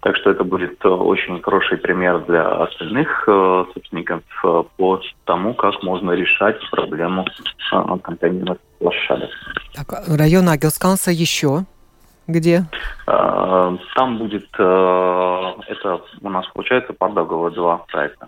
[0.01, 4.21] Так что это будет очень хороший пример для остальных собственников
[4.75, 7.25] по тому, как можно решать проблему
[8.01, 9.29] контейнерных площадок.
[9.73, 11.63] Так, район Агелсканса еще
[12.27, 12.65] где?
[13.05, 18.27] Там будет, это у нас получается Пардагова 2 проекта.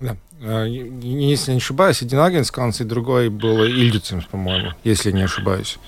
[0.00, 0.16] Да.
[0.42, 5.78] А, если не ошибаюсь, один Агенсканс и другой был Ильдицем, по-моему, если не ошибаюсь.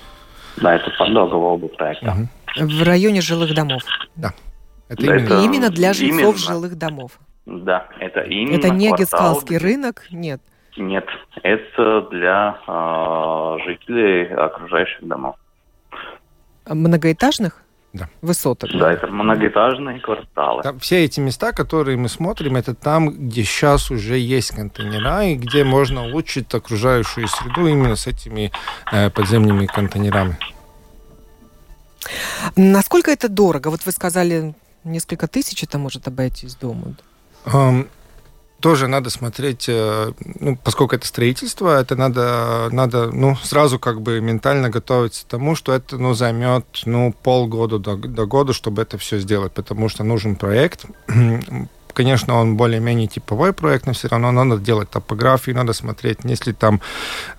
[0.57, 2.11] Да, это Подолгово оба проекта.
[2.57, 2.67] Угу.
[2.67, 3.83] В районе жилых домов.
[4.15, 4.33] Да.
[4.87, 5.25] Это, да, именно...
[5.25, 6.37] Это именно для жильцов именно.
[6.37, 7.19] жилых домов.
[7.45, 10.05] Да, это именно Это не Гескалский рынок?
[10.11, 10.41] Нет.
[10.77, 11.05] Нет,
[11.43, 15.35] это для э, жителей окружающих домов.
[16.65, 17.61] Многоэтажных?
[17.93, 18.09] Да.
[18.21, 18.69] высоток.
[18.71, 20.63] Да, это многоэтажные кварталы.
[20.63, 25.35] Там, все эти места, которые мы смотрим, это там, где сейчас уже есть контейнера, и
[25.35, 28.51] где можно улучшить окружающую среду именно с этими
[28.91, 30.37] э, подземными контейнерами.
[32.55, 33.69] Насколько это дорого?
[33.69, 36.95] Вот вы сказали, несколько тысяч это может обойтись дома.
[37.45, 37.87] Um,
[38.59, 44.19] тоже надо смотреть, э, ну, поскольку это строительство, это надо, надо, ну, сразу как бы
[44.21, 48.97] ментально готовиться к тому, что это, ну, займет, ну, полгода до, до года, чтобы это
[48.97, 50.85] все сделать, потому что нужен проект.
[51.93, 56.81] Конечно, он более-менее типовой проект, но все равно надо делать топографию, надо смотреть, если там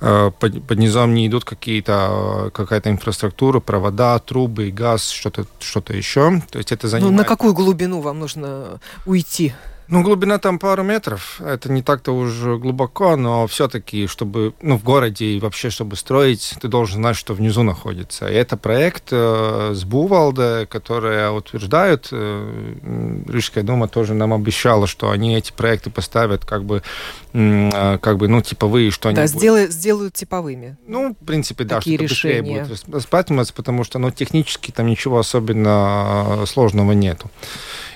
[0.00, 5.82] э, под, под низом не идут какие-то, э, какая-то инфраструктура, провода, трубы, газ, что-то что
[5.92, 6.42] еще.
[6.50, 7.12] То есть это занимает...
[7.12, 9.54] Ну, на какую глубину вам нужно уйти?
[9.90, 11.40] Ну, глубина там пару метров.
[11.40, 16.54] Это не так-то уже глубоко, но все-таки, чтобы, ну, в городе и вообще, чтобы строить,
[16.60, 18.28] ты должен знать, что внизу находится.
[18.28, 25.10] И это проект э, с Бувалда, которые утверждают, э, Рижская дума тоже нам обещала, что
[25.10, 26.84] они эти проекты поставят как бы,
[27.32, 29.28] э, как бы, ну, типовые, что да, они...
[29.28, 30.76] сделают, сделают типовыми.
[30.86, 35.18] Ну, в принципе, да, Такие что быстрее будет распатываться, потому что, ну, технически там ничего
[35.18, 37.28] особенно сложного нету.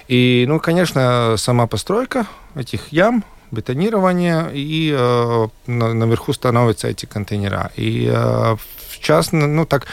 [0.08, 7.70] И, ну, конечно, сама постройка этих ям бетонирование, и э, наверху становятся эти контейнера.
[7.76, 8.56] И э,
[8.90, 9.86] в частности, ну так,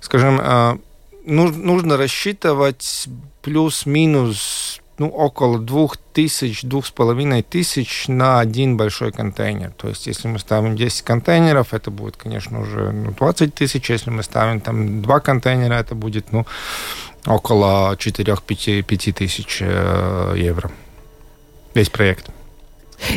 [0.00, 0.78] скажем, э,
[1.24, 3.08] нужно рассчитывать
[3.42, 9.70] плюс-минус ну, около двух тысяч, двух с половиной тысяч на один большой контейнер.
[9.76, 13.90] То есть, если мы ставим 10 контейнеров, это будет, конечно, уже ну, 20 тысяч.
[13.90, 16.46] Если мы ставим там два контейнера, это будет, ну,
[17.28, 20.70] около 4-5 тысяч э, евро.
[21.74, 22.30] Весь проект.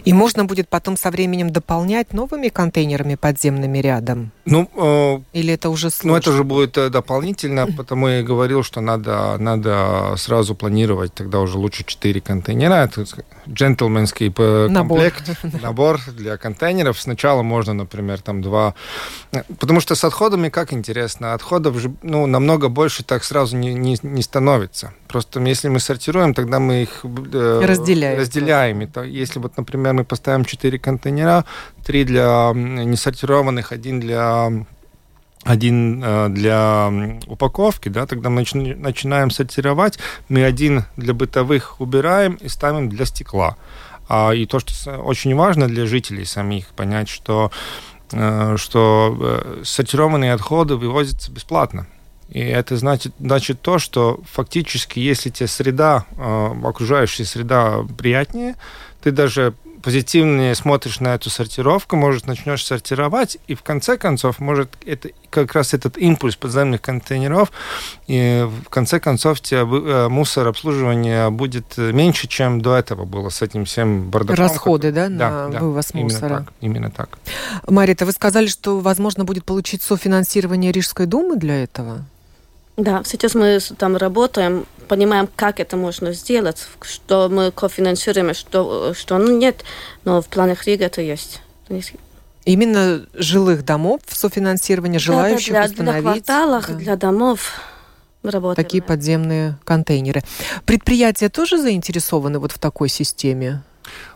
[0.06, 4.32] И можно будет потом со временем дополнять новыми контейнерами подземными рядом?
[4.46, 6.12] Ну, э, Или это уже сложно?
[6.12, 11.14] Ну, это же будет э, дополнительно, потому я и говорил, что надо, надо сразу планировать
[11.14, 12.86] тогда уже лучше 4 контейнера.
[12.86, 13.06] Это
[13.50, 15.62] джентльменский комплект, набор.
[15.62, 17.00] набор для контейнеров.
[17.00, 18.76] Сначала можно, например, там два...
[19.60, 23.98] Потому что с отходами, как интересно, отходов же ну, намного больше так сразу не, не,
[24.02, 24.94] не становится.
[25.08, 28.20] Просто если мы сортируем, тогда мы их э, разделяем.
[28.20, 28.82] разделяем.
[28.82, 31.46] И то, если вот, например, мы поставим 4 контейнера,
[31.86, 34.52] 3 для несортированных, один для
[35.44, 36.92] один э, для
[37.28, 39.98] упаковки, да, тогда мы начинаем сортировать,
[40.30, 43.58] мы один для бытовых убираем и ставим для стекла.
[44.08, 47.52] А, и то, что очень важно для жителей самих, понять, что,
[48.12, 51.88] э, что э, сортированные отходы вывозятся бесплатно.
[52.30, 56.06] И это значит, значит то, что фактически, если тебе среда,
[56.64, 58.56] окружающая среда приятнее,
[59.02, 64.70] ты даже позитивнее смотришь на эту сортировку, может, начнешь сортировать, и в конце концов, может,
[64.86, 67.52] это как раз этот импульс подземных контейнеров,
[68.08, 73.42] и в конце концов тебе э, мусор обслуживания будет меньше, чем до этого было с
[73.42, 74.46] этим всем бардаком.
[74.46, 76.38] Расходы, да, на да, вывоз именно мусора?
[76.38, 77.18] Так, именно так.
[77.68, 82.06] Марита, вы сказали, что, возможно, будет получить софинансирование Рижской думы для этого?
[82.82, 89.20] Да, сейчас мы там работаем, понимаем, как это можно сделать, что мы кофинансируем, что, что
[89.20, 89.64] ну, нет,
[90.04, 91.42] но в планах Рига это есть.
[92.44, 96.04] Именно жилых домов софинансирование желающих да, да, для, установить?
[96.04, 96.74] Для кварталов, да.
[96.74, 97.62] для домов
[98.24, 98.66] мы работаем.
[98.66, 100.24] Такие подземные контейнеры.
[100.66, 103.62] Предприятия тоже заинтересованы вот в такой системе?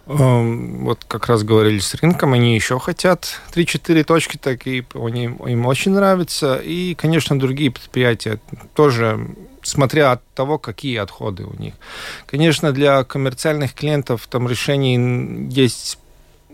[0.07, 5.65] Эм, вот как раз говорили с рынком, они еще хотят 3-4 точки такие, они, им
[5.65, 6.57] очень нравится.
[6.57, 8.39] И, конечно, другие предприятия
[8.75, 9.27] тоже,
[9.63, 11.73] смотря от того, какие отходы у них.
[12.27, 15.97] Конечно, для коммерциальных клиентов там решений есть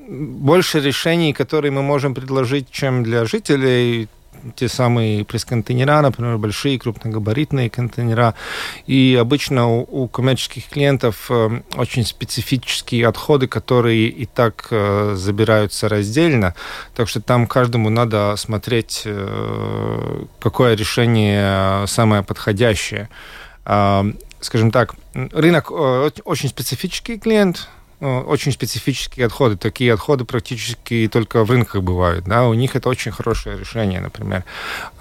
[0.07, 4.07] больше решений, которые мы можем предложить, чем для жителей
[4.55, 8.33] те самые пресс-контейнера, например, большие крупногабаритные контейнера.
[8.87, 15.89] И обычно у, у коммерческих клиентов э, очень специфические отходы, которые и так э, забираются
[15.89, 16.55] раздельно.
[16.95, 23.09] Так что там каждому надо смотреть, э, какое решение самое подходящее.
[23.65, 24.03] Э,
[24.39, 27.69] скажем так, рынок э, очень специфический клиент,
[28.01, 29.57] очень специфические отходы.
[29.57, 32.25] Такие отходы практически только в рынках бывают.
[32.25, 32.47] Да?
[32.47, 34.43] У них это очень хорошее решение, например.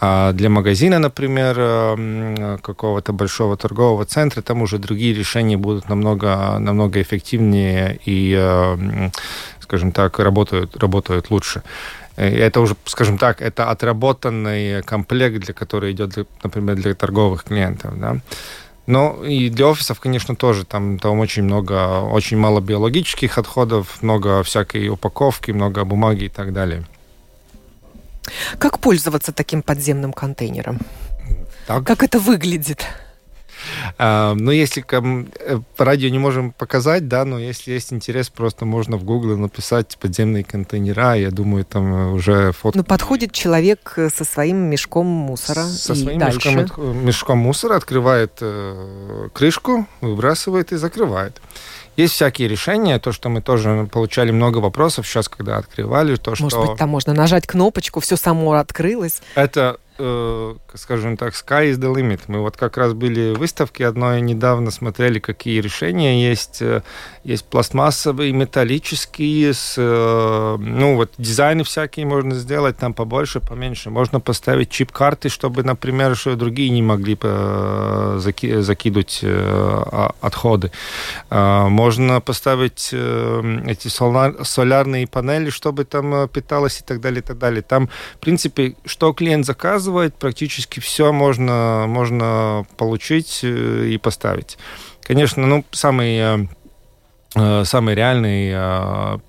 [0.01, 6.59] А для магазина, например, э, какого-то большого торгового центра, там уже другие решения будут намного,
[6.59, 9.11] намного эффективнее и, э,
[9.61, 11.63] скажем так, работают, работают лучше.
[12.17, 17.99] Это уже, скажем так, это отработанный комплект, для который идет, например, для торговых клиентов.
[17.99, 18.19] Да?
[18.91, 20.65] Ну, и для офисов, конечно, тоже.
[20.65, 26.53] Там, там очень много, очень мало биологических отходов, много всякой упаковки, много бумаги и так
[26.53, 26.85] далее.
[28.59, 30.81] Как пользоваться таким подземным контейнером?
[31.69, 31.87] Так.
[31.87, 32.85] Как это выглядит?
[33.99, 38.65] А, ну, если э, по радио не можем показать, да, но если есть интерес, просто
[38.65, 42.79] можно в Гугле написать подземные контейнера, я думаю, там уже фото.
[42.79, 49.29] Ну, подходит человек э, со своим мешком мусора Со своим мешком, мешком мусора, открывает э,
[49.33, 51.41] крышку, выбрасывает и закрывает.
[51.97, 56.49] Есть всякие решения, то, что мы тоже получали много вопросов сейчас, когда открывали, то, Может
[56.49, 56.57] что...
[56.57, 59.21] Может быть, там можно нажать кнопочку, все само открылось?
[59.35, 62.23] Это э, скажем так, sky is the limit.
[62.29, 66.63] Мы вот как раз были в выставке одной недавно, смотрели, какие решения есть.
[66.63, 66.83] Э,
[67.23, 73.91] есть пластмассовые, металлические, с, э, ну вот дизайны всякие можно сделать, там побольше, поменьше.
[73.91, 79.23] Можно поставить чип-карты, чтобы, например, что другие не могли заки закидывать
[80.21, 80.71] отходы.
[81.31, 87.63] Можно поставить эти солярные панели, чтобы там питалось и так далее, и так далее.
[87.63, 94.59] Там, в принципе, что клиент заказывает, заказывать, практически все можно, можно получить э, и поставить.
[95.03, 96.47] Конечно, ну, самый, э,
[97.35, 99.21] э, самый реальный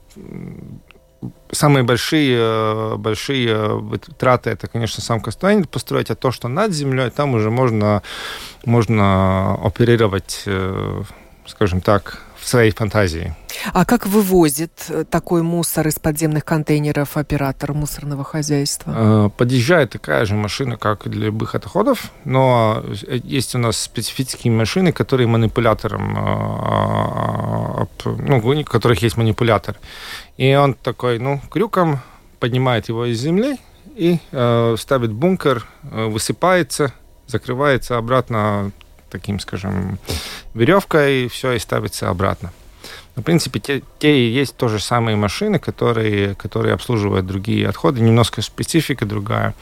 [1.52, 3.80] самые большие, большие
[4.18, 8.02] траты это, конечно, сам Кастуанин построить, а то, что над землей, там уже можно,
[8.66, 10.46] можно оперировать,
[11.46, 13.36] скажем так, в своей фантазии.
[13.74, 18.94] А как вывозит э, такой мусор из подземных контейнеров оператор мусорного хозяйства?
[18.96, 24.54] Э, подъезжает такая же машина, как для любых отходов, но э, есть у нас специфические
[24.54, 26.14] машины, которые манипулятором,
[28.06, 29.78] ну, у которых есть манипулятор.
[30.38, 32.00] И он такой, ну, крюком
[32.40, 33.58] поднимает его из земли
[33.96, 34.18] и
[34.78, 36.94] ставит бункер, высыпается,
[37.28, 38.72] закрывается обратно
[39.10, 40.00] таким, скажем,
[40.54, 42.52] веревкой, и все, и ставится обратно.
[43.22, 48.02] В принципе, те, те и есть тоже самые машины, которые, которые обслуживают другие отходы.
[48.02, 49.54] Немножко специфика другая,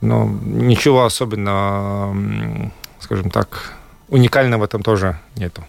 [0.00, 2.16] но ничего особенного,
[3.00, 3.74] скажем так,
[4.08, 5.64] уникального там тоже нету.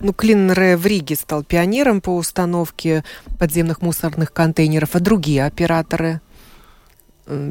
[0.00, 3.04] Ну, Клинре в Риге стал пионером по установке
[3.38, 6.22] подземных мусорных контейнеров, а другие операторы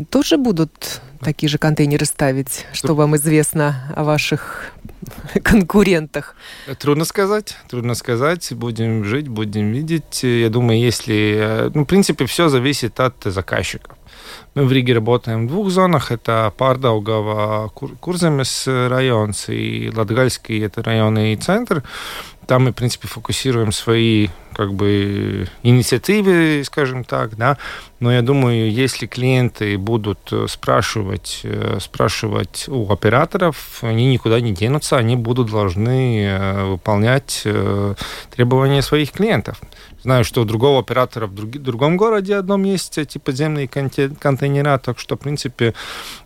[0.10, 2.66] тоже будут такие же контейнеры ставить?
[2.72, 4.72] Что вам известно о ваших
[5.44, 6.36] конкурентах?
[6.78, 8.54] Трудно сказать, трудно сказать.
[8.54, 10.24] Будем жить, будем видеть.
[10.24, 11.36] Я думаю, если...
[11.38, 13.96] Э, ну, в принципе, все зависит от заказчика.
[14.54, 16.12] Мы в Риге работаем в двух зонах.
[16.12, 21.84] Это Пардаугава, Курземес район и Латгальский, это районы и центр.
[22.48, 27.58] Там мы, в принципе, фокусируем свои как бы инициативы, скажем так, да.
[28.00, 34.54] Но я думаю, если клиенты будут э, спрашивать, э, спрашивать у операторов, они никуда не
[34.54, 37.46] денутся, они будут должны э, выполнять
[38.36, 39.60] требования своих клиентов.
[40.04, 45.00] Знаю, что у другого оператора в друг, другом городе одном есть эти подземные контейнера, так
[45.00, 45.74] что, в принципе,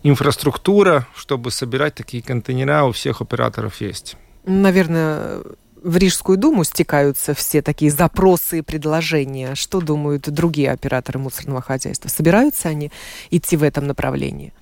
[0.03, 4.17] инфраструктура, чтобы собирать такие контейнера, у всех операторов есть.
[4.45, 5.41] Наверное,
[5.81, 9.55] в Рижскую думу стекаются все такие запросы и предложения.
[9.55, 12.09] Что думают другие операторы мусорного хозяйства?
[12.09, 12.91] Собираются они
[13.31, 14.53] идти в этом направлении?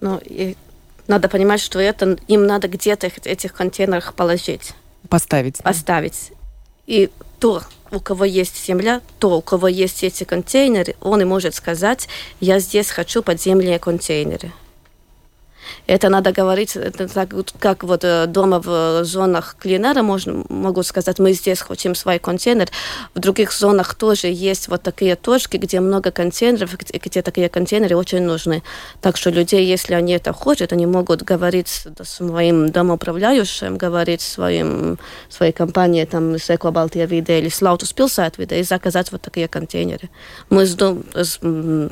[0.00, 0.56] Ну, и
[1.06, 4.72] надо понимать, что это им надо где-то этих контейнерах положить.
[5.08, 5.58] Поставить.
[5.58, 6.32] Поставить.
[6.86, 11.54] И то, у кого есть земля, то, у кого есть эти контейнеры, он и может
[11.54, 12.08] сказать,
[12.40, 14.52] я здесь хочу подземные контейнеры.
[15.86, 21.18] Это надо говорить, это так, как вот э, дома в зонах клинера можно, могу сказать,
[21.18, 22.68] мы здесь хотим свой контейнер.
[23.14, 28.22] В других зонах тоже есть вот такие точки, где много контейнеров, где такие контейнеры очень
[28.22, 28.62] нужны.
[29.00, 34.98] Так что людей, если они это хотят, они могут говорить своим домоуправляющим, говорить своим,
[35.28, 39.48] своей компании, там, с Eco Baltia Vide или с Lautus Пилсайт и заказать вот такие
[39.48, 40.10] контейнеры.
[40.50, 40.66] Мы,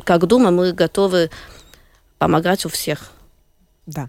[0.05, 1.31] как Дума, мы готовы
[2.19, 3.11] помогать у всех.
[3.87, 4.09] Да.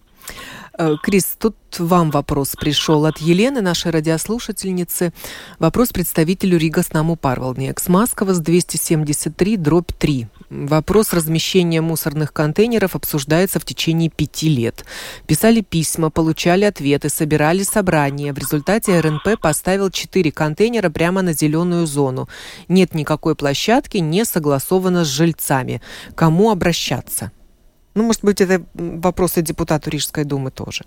[0.77, 5.13] Э, Крис, тут вам вопрос пришел от Елены, нашей радиослушательницы.
[5.59, 7.87] Вопрос представителю Rīgas Namu Pārvaldnieks.
[7.87, 10.27] Maskavas 273, дробь 3.
[10.49, 14.85] Вопрос размещения мусорных контейнеров обсуждается в течение пяти лет.
[15.25, 18.33] Писали письма, получали ответы, собирали собрания.
[18.33, 22.27] В результате РНП поставил четыре контейнера прямо на зеленую зону.
[22.67, 25.81] Нет никакой площадки, не согласовано с жильцами.
[26.15, 27.31] Кому обращаться?
[27.95, 30.83] Ну, может быть, это вопросы депутату Рижской думы тоже.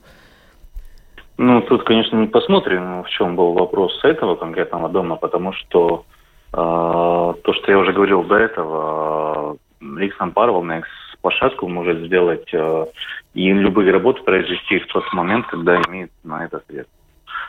[1.36, 6.04] Ну, тут, конечно, не посмотрим, в чем был вопрос этого конкретного дома, потому что
[6.52, 10.88] э, то, что я уже говорил до этого, Риксан Парвалнекс
[11.24, 12.86] площадку может сделать э,
[13.32, 16.94] и любые работы произвести в тот момент, когда имеет на это средства.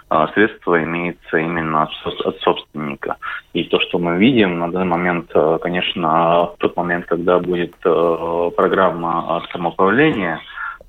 [0.08, 3.18] А, средства имеется именно от, собственника.
[3.54, 7.74] И то, что мы видим на данный момент, э, конечно, в тот момент, когда будет
[7.84, 10.42] э, программа самоуправления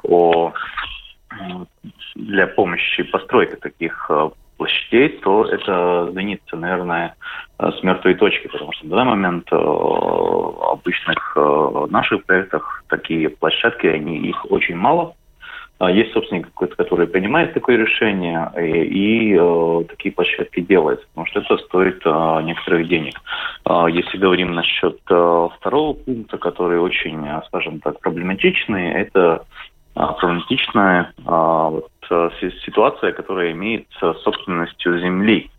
[0.02, 0.52] о,
[2.14, 7.14] для помощи постройки таких э, площадей, то это сдвинется, наверное,
[7.58, 11.36] с мертвой точки, потому что на данный момент в обычных
[11.90, 15.14] наших проектах такие площадки, они их очень мало,
[15.84, 21.58] есть собственник который принимает такое решение и, и э, такие площадки делает, потому что это
[21.58, 23.20] стоит э, некоторых денег.
[23.68, 29.44] Э, если говорим насчет э, второго пункта, который очень, э, скажем так, проблематичный, это
[29.94, 32.30] э, проблематичная э, вот, э,
[32.64, 33.86] ситуация, которая имеет
[34.22, 35.50] собственностью земли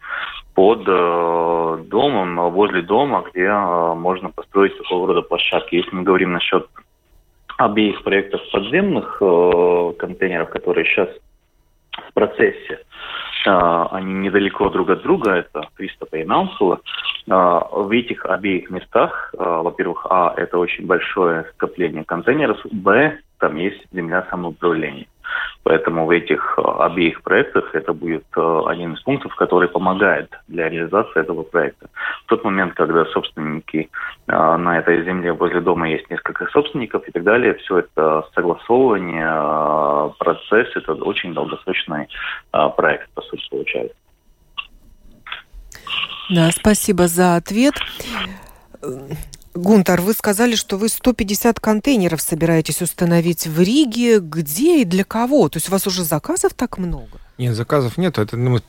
[0.55, 5.75] под э, домом, возле дома, где э, можно построить такого рода площадки.
[5.75, 6.67] Если мы говорим насчет
[7.57, 11.09] обеих проектов подземных э, контейнеров, которые сейчас
[11.91, 12.79] в процессе.
[13.45, 16.79] Э, они недалеко друг от друга, это Кристопа и Наунсула.
[17.27, 23.55] Э, в этих обеих местах, э, во-первых, а, это очень большое скопление контейнеров, б, там
[23.57, 25.07] есть земля самоуправления.
[25.63, 30.69] Поэтому в этих э, обеих проектах это будет э, один из пунктов, который помогает для
[30.69, 31.89] реализации этого проекта.
[32.25, 33.89] В тот момент, когда собственники
[34.27, 40.13] э, на этой земле возле дома есть несколько собственников и так далее, все это согласовывание,
[40.19, 42.07] процесс, это очень долгосрочный
[42.51, 43.95] проект, по сути, получается.
[46.29, 47.73] Да, спасибо за ответ.
[49.57, 54.19] Гунтар, вы сказали, что вы 150 контейнеров собираетесь установить в Риге.
[54.19, 55.49] Где и для кого?
[55.49, 57.19] То есть у вас уже заказов так много?
[57.37, 58.17] Нет, заказов нет.
[58.17, 58.59] Это мы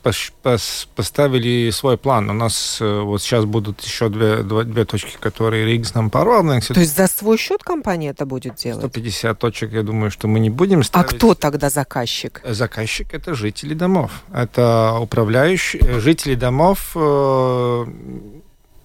[0.43, 2.29] поставили свой план.
[2.29, 6.43] У нас э, вот сейчас будут еще две, две точки, которые Ригс нам порвал.
[6.43, 8.81] То есть за свой счет компания это будет делать?
[8.81, 11.13] 150 точек, я думаю, что мы не будем а ставить.
[11.13, 12.41] А кто тогда заказчик?
[12.45, 14.11] Заказчик– это жители домов.
[14.31, 17.85] Это управляющие, э, жители домов э,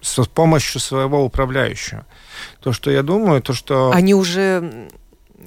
[0.05, 2.05] с помощью своего управляющего.
[2.59, 3.91] То, что я думаю, то, что...
[3.93, 4.87] Они уже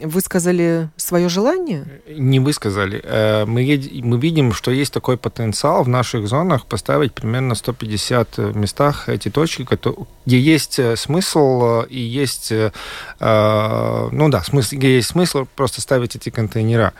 [0.03, 1.86] высказали свое желание?
[2.09, 3.01] Не высказали.
[3.05, 3.62] Э, мы,
[4.03, 9.66] мы видим, что есть такой потенциал в наших зонах поставить примерно 150 местах эти точки,
[10.26, 12.70] где есть э, смысл и есть, э,
[13.20, 16.92] ну да, смысл, где есть смысл просто ставить эти контейнера.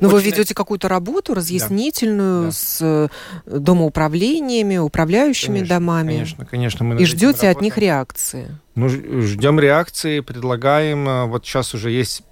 [0.00, 0.16] Но Очень...
[0.16, 2.52] вы ведете какую-то работу разъяснительную да.
[2.52, 3.10] с
[3.46, 6.12] домоуправлениями, управляющими конечно, домами?
[6.12, 6.84] Конечно, конечно.
[6.84, 8.58] Мы и ждете от них реакции?
[8.74, 11.08] Ну, ждем реакции, предлагаем.
[11.08, 12.22] Э, вот сейчас уже есть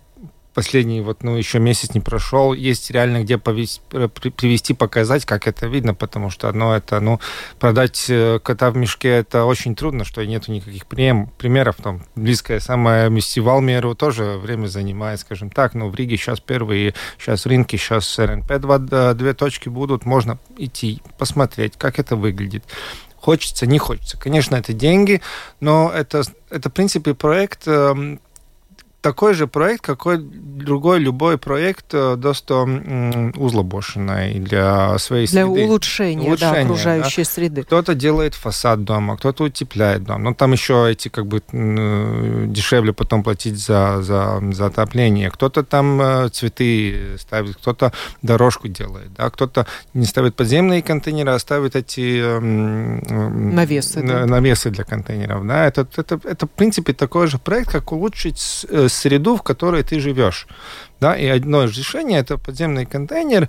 [0.54, 5.66] последний, вот, ну, еще месяц не прошел, есть реально где повести, привести, показать, как это
[5.66, 7.20] видно, потому что одно это, ну,
[7.58, 12.60] продать э, кота в мешке, это очень трудно, что нету никаких прем, примеров, там, близкое
[12.60, 18.18] самое Валмеру тоже время занимает, скажем так, но в Риге сейчас первые, сейчас рынки, сейчас
[18.18, 22.64] РНП два, две точки будут, можно идти, посмотреть, как это выглядит.
[23.22, 24.18] Хочется, не хочется.
[24.18, 25.22] Конечно, это деньги,
[25.60, 28.20] но это, это в принципе, проект эм,
[29.02, 32.62] такой же проект, какой другой любой проект э, досто
[33.36, 35.54] узлобошенный для своей для среды.
[35.54, 37.30] Для улучшения, улучшения да, окружающей да.
[37.30, 37.62] среды.
[37.64, 40.22] Кто-то делает фасад дома, кто-то утепляет дом.
[40.22, 45.30] Но там еще эти как бы дешевле потом платить за, за, за отопление.
[45.30, 47.92] Кто-то там э, цветы ставит, кто-то
[48.22, 54.26] дорожку делает, да, кто-то не ставит подземные контейнеры, а ставит эти навесы, да?
[54.26, 55.46] навесы для контейнеров.
[55.46, 55.66] Да.
[55.66, 60.46] Это, это, это, в принципе, такой же проект, как улучшить среду, в которой ты живешь.
[61.00, 61.16] Да?
[61.16, 63.48] И одно из решений– это подземный контейнер.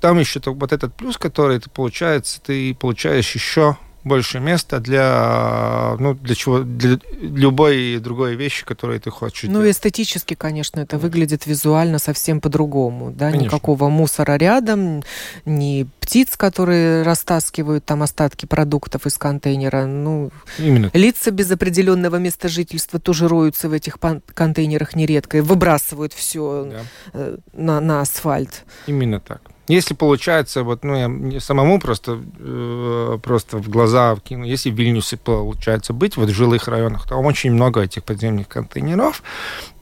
[0.00, 6.14] Там еще вот этот плюс, который ты получается, ты получаешь еще больше места для, ну,
[6.14, 9.48] для чего, для любой другой вещи, которую ты хочешь.
[9.48, 9.76] Ну, делать.
[9.76, 13.46] эстетически, конечно, это выглядит визуально совсем по-другому, да, конечно.
[13.46, 15.02] никакого мусора рядом,
[15.44, 20.90] ни птиц, которые растаскивают там остатки продуктов из контейнера, ну, Именно.
[20.94, 23.98] лица без определенного места жительства тоже роются в этих
[24.34, 26.80] контейнерах нередко и выбрасывают все да.
[27.12, 28.64] Э, на, на асфальт.
[28.86, 29.42] Именно так.
[29.68, 30.96] Если получается, вот, ну,
[31.30, 36.32] я самому просто, э, просто в глаза вкину, если в Вильнюсе получается быть, вот в
[36.32, 39.22] жилых районах, там очень много этих подземных контейнеров,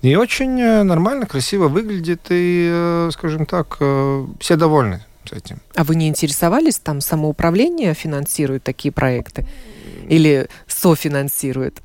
[0.02, 5.60] и очень э, нормально, красиво выглядит, и, э, скажем так, э, все довольны с этим.
[5.76, 9.46] А вы не интересовались, там самоуправление финансирует такие проекты?
[10.08, 11.80] Или софинансирует?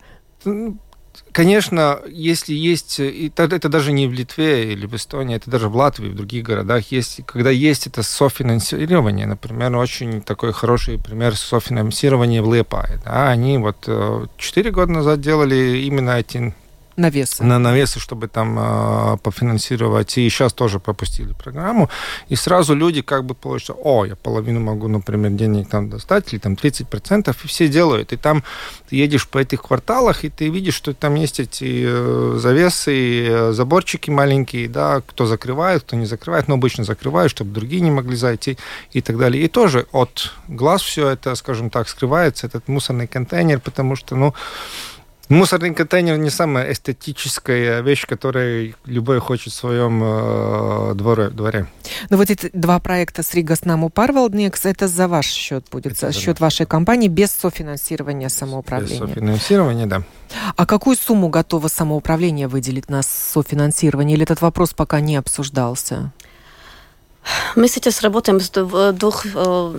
[1.31, 5.75] Конечно, если есть, это, это даже не в Литве или в Эстонии, это даже в
[5.75, 12.41] Латвии, в других городах есть, когда есть это софинансирование, например, очень такой хороший пример софинансирования
[12.41, 12.99] в Лепае.
[13.05, 16.53] Да, они вот э, четыре года назад делали именно эти
[16.97, 17.43] навесы.
[17.43, 20.17] На навесы, чтобы там э, пофинансировать.
[20.17, 21.89] И сейчас тоже пропустили программу.
[22.29, 26.39] И сразу люди как бы получат, о, я половину могу, например, денег там достать, или
[26.39, 28.13] там 30%, и все делают.
[28.13, 28.43] И там
[28.89, 33.51] ты едешь по этих кварталах, и ты видишь, что там есть эти э, завесы, э,
[33.51, 38.15] заборчики маленькие, да, кто закрывает, кто не закрывает, но обычно закрывают, чтобы другие не могли
[38.15, 38.57] зайти
[38.91, 39.43] и так далее.
[39.43, 44.33] И тоже от глаз все это, скажем так, скрывается, этот мусорный контейнер, потому что, ну,
[45.31, 51.67] Мусорный контейнер не самая эстетическая вещь, которую любой хочет в своем э, дворе, дворе.
[52.09, 55.93] Ну вот эти два проекта с Рига с Наму Парвалдникс, это за ваш счет будет,
[55.93, 58.99] это за счет за вашей компании, без софинансирования самоуправления?
[58.99, 60.03] Без софинансирования, да.
[60.57, 64.17] А какую сумму готово самоуправление выделить на софинансирование?
[64.17, 66.11] Или этот вопрос пока не обсуждался?
[67.55, 69.75] Мы сейчас работаем в двух э,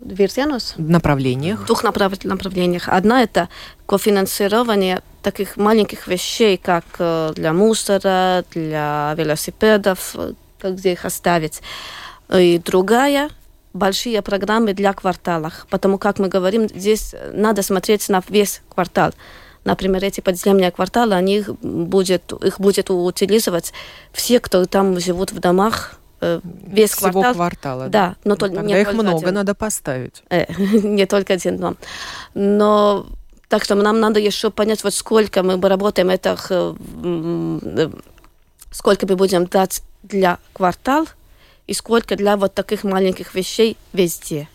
[0.00, 0.74] вирзенус?
[0.78, 1.60] Направлениях.
[1.60, 2.88] В двух направ направлениях.
[2.88, 3.48] Одна– это
[3.86, 10.32] кофинансирование таких маленьких вещей, как э, для мусора, для велосипедов, э,
[10.62, 11.62] где их оставить.
[12.32, 13.30] И другая–
[13.72, 15.66] большие программы для кварталов.
[15.70, 19.12] Потому как мы говорим, здесь надо смотреть на весь квартал.
[19.64, 23.72] Например, эти подземные кварталы, они их будет, их будет утилизировать
[24.12, 27.34] все, кто там живут в домах, Э, весь Всего квартал.
[27.34, 27.88] квартала.
[27.88, 29.34] Да, но только Тогда не их много один.
[29.34, 30.22] надо поставить.
[30.30, 31.76] Э, не только один дом.
[32.34, 33.06] Но
[33.48, 37.90] так что нам надо еще понять, вот сколько мы работаем, это э,
[38.72, 41.06] сколько мы будем дать для квартал
[41.66, 44.48] и сколько для вот таких маленьких вещей везде.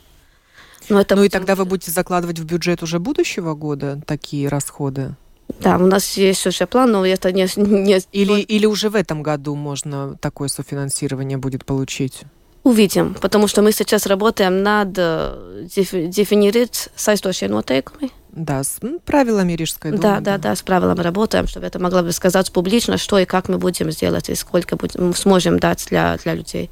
[0.90, 1.16] Но это...
[1.16, 5.16] Ну и тогда вы будете закладывать в бюджет уже будущего года такие расходы?
[5.60, 7.48] Да, у нас есть уже план, но это не...
[7.56, 8.02] не...
[8.12, 12.22] Или, или уже в этом году можно такое софинансирование будет получить?
[12.64, 18.12] Увидим, потому что мы сейчас работаем над э, дефинировать сaistošie noteikumi.
[18.32, 20.02] Да, с правилами Рижской думы.
[20.02, 23.50] Да, да, да, с правилами работаем, чтобы это могла бы сказать публично, что и как
[23.50, 26.72] мы будем сделать, и сколько будем, сможем дать для, для людей.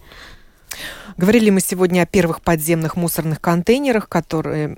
[1.18, 4.78] Говорили мы сегодня о первых подземных мусорных контейнерах, которые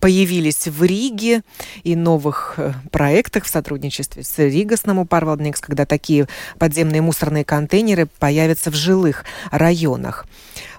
[0.00, 1.42] появились в Риге,
[1.84, 6.26] и новых э, проектах в сотрудничестве с Ригасном Парвалдникс, когда такие
[6.58, 10.26] подземные мусорные контейнеры появятся в жилых районах.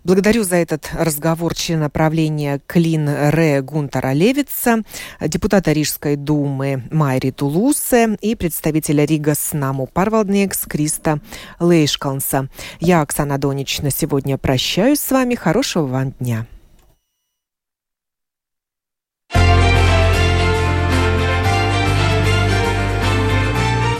[0.03, 4.83] Благодарю за этот разговор члена правления Клин Ре Гунтара Левица,
[5.21, 11.21] депутата Рижской думы Майри Тулусе и представителя Ригас Наму Парвалдникс Криста
[11.61, 12.49] Лейшкалнса.
[12.81, 15.35] Я, Оксана Донич, на сегодня прощаюсь с вами.
[15.35, 16.47] Хорошего вам дня.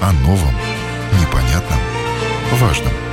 [0.01, 0.53] О новом,
[1.13, 1.79] непонятном,
[2.59, 3.12] важном.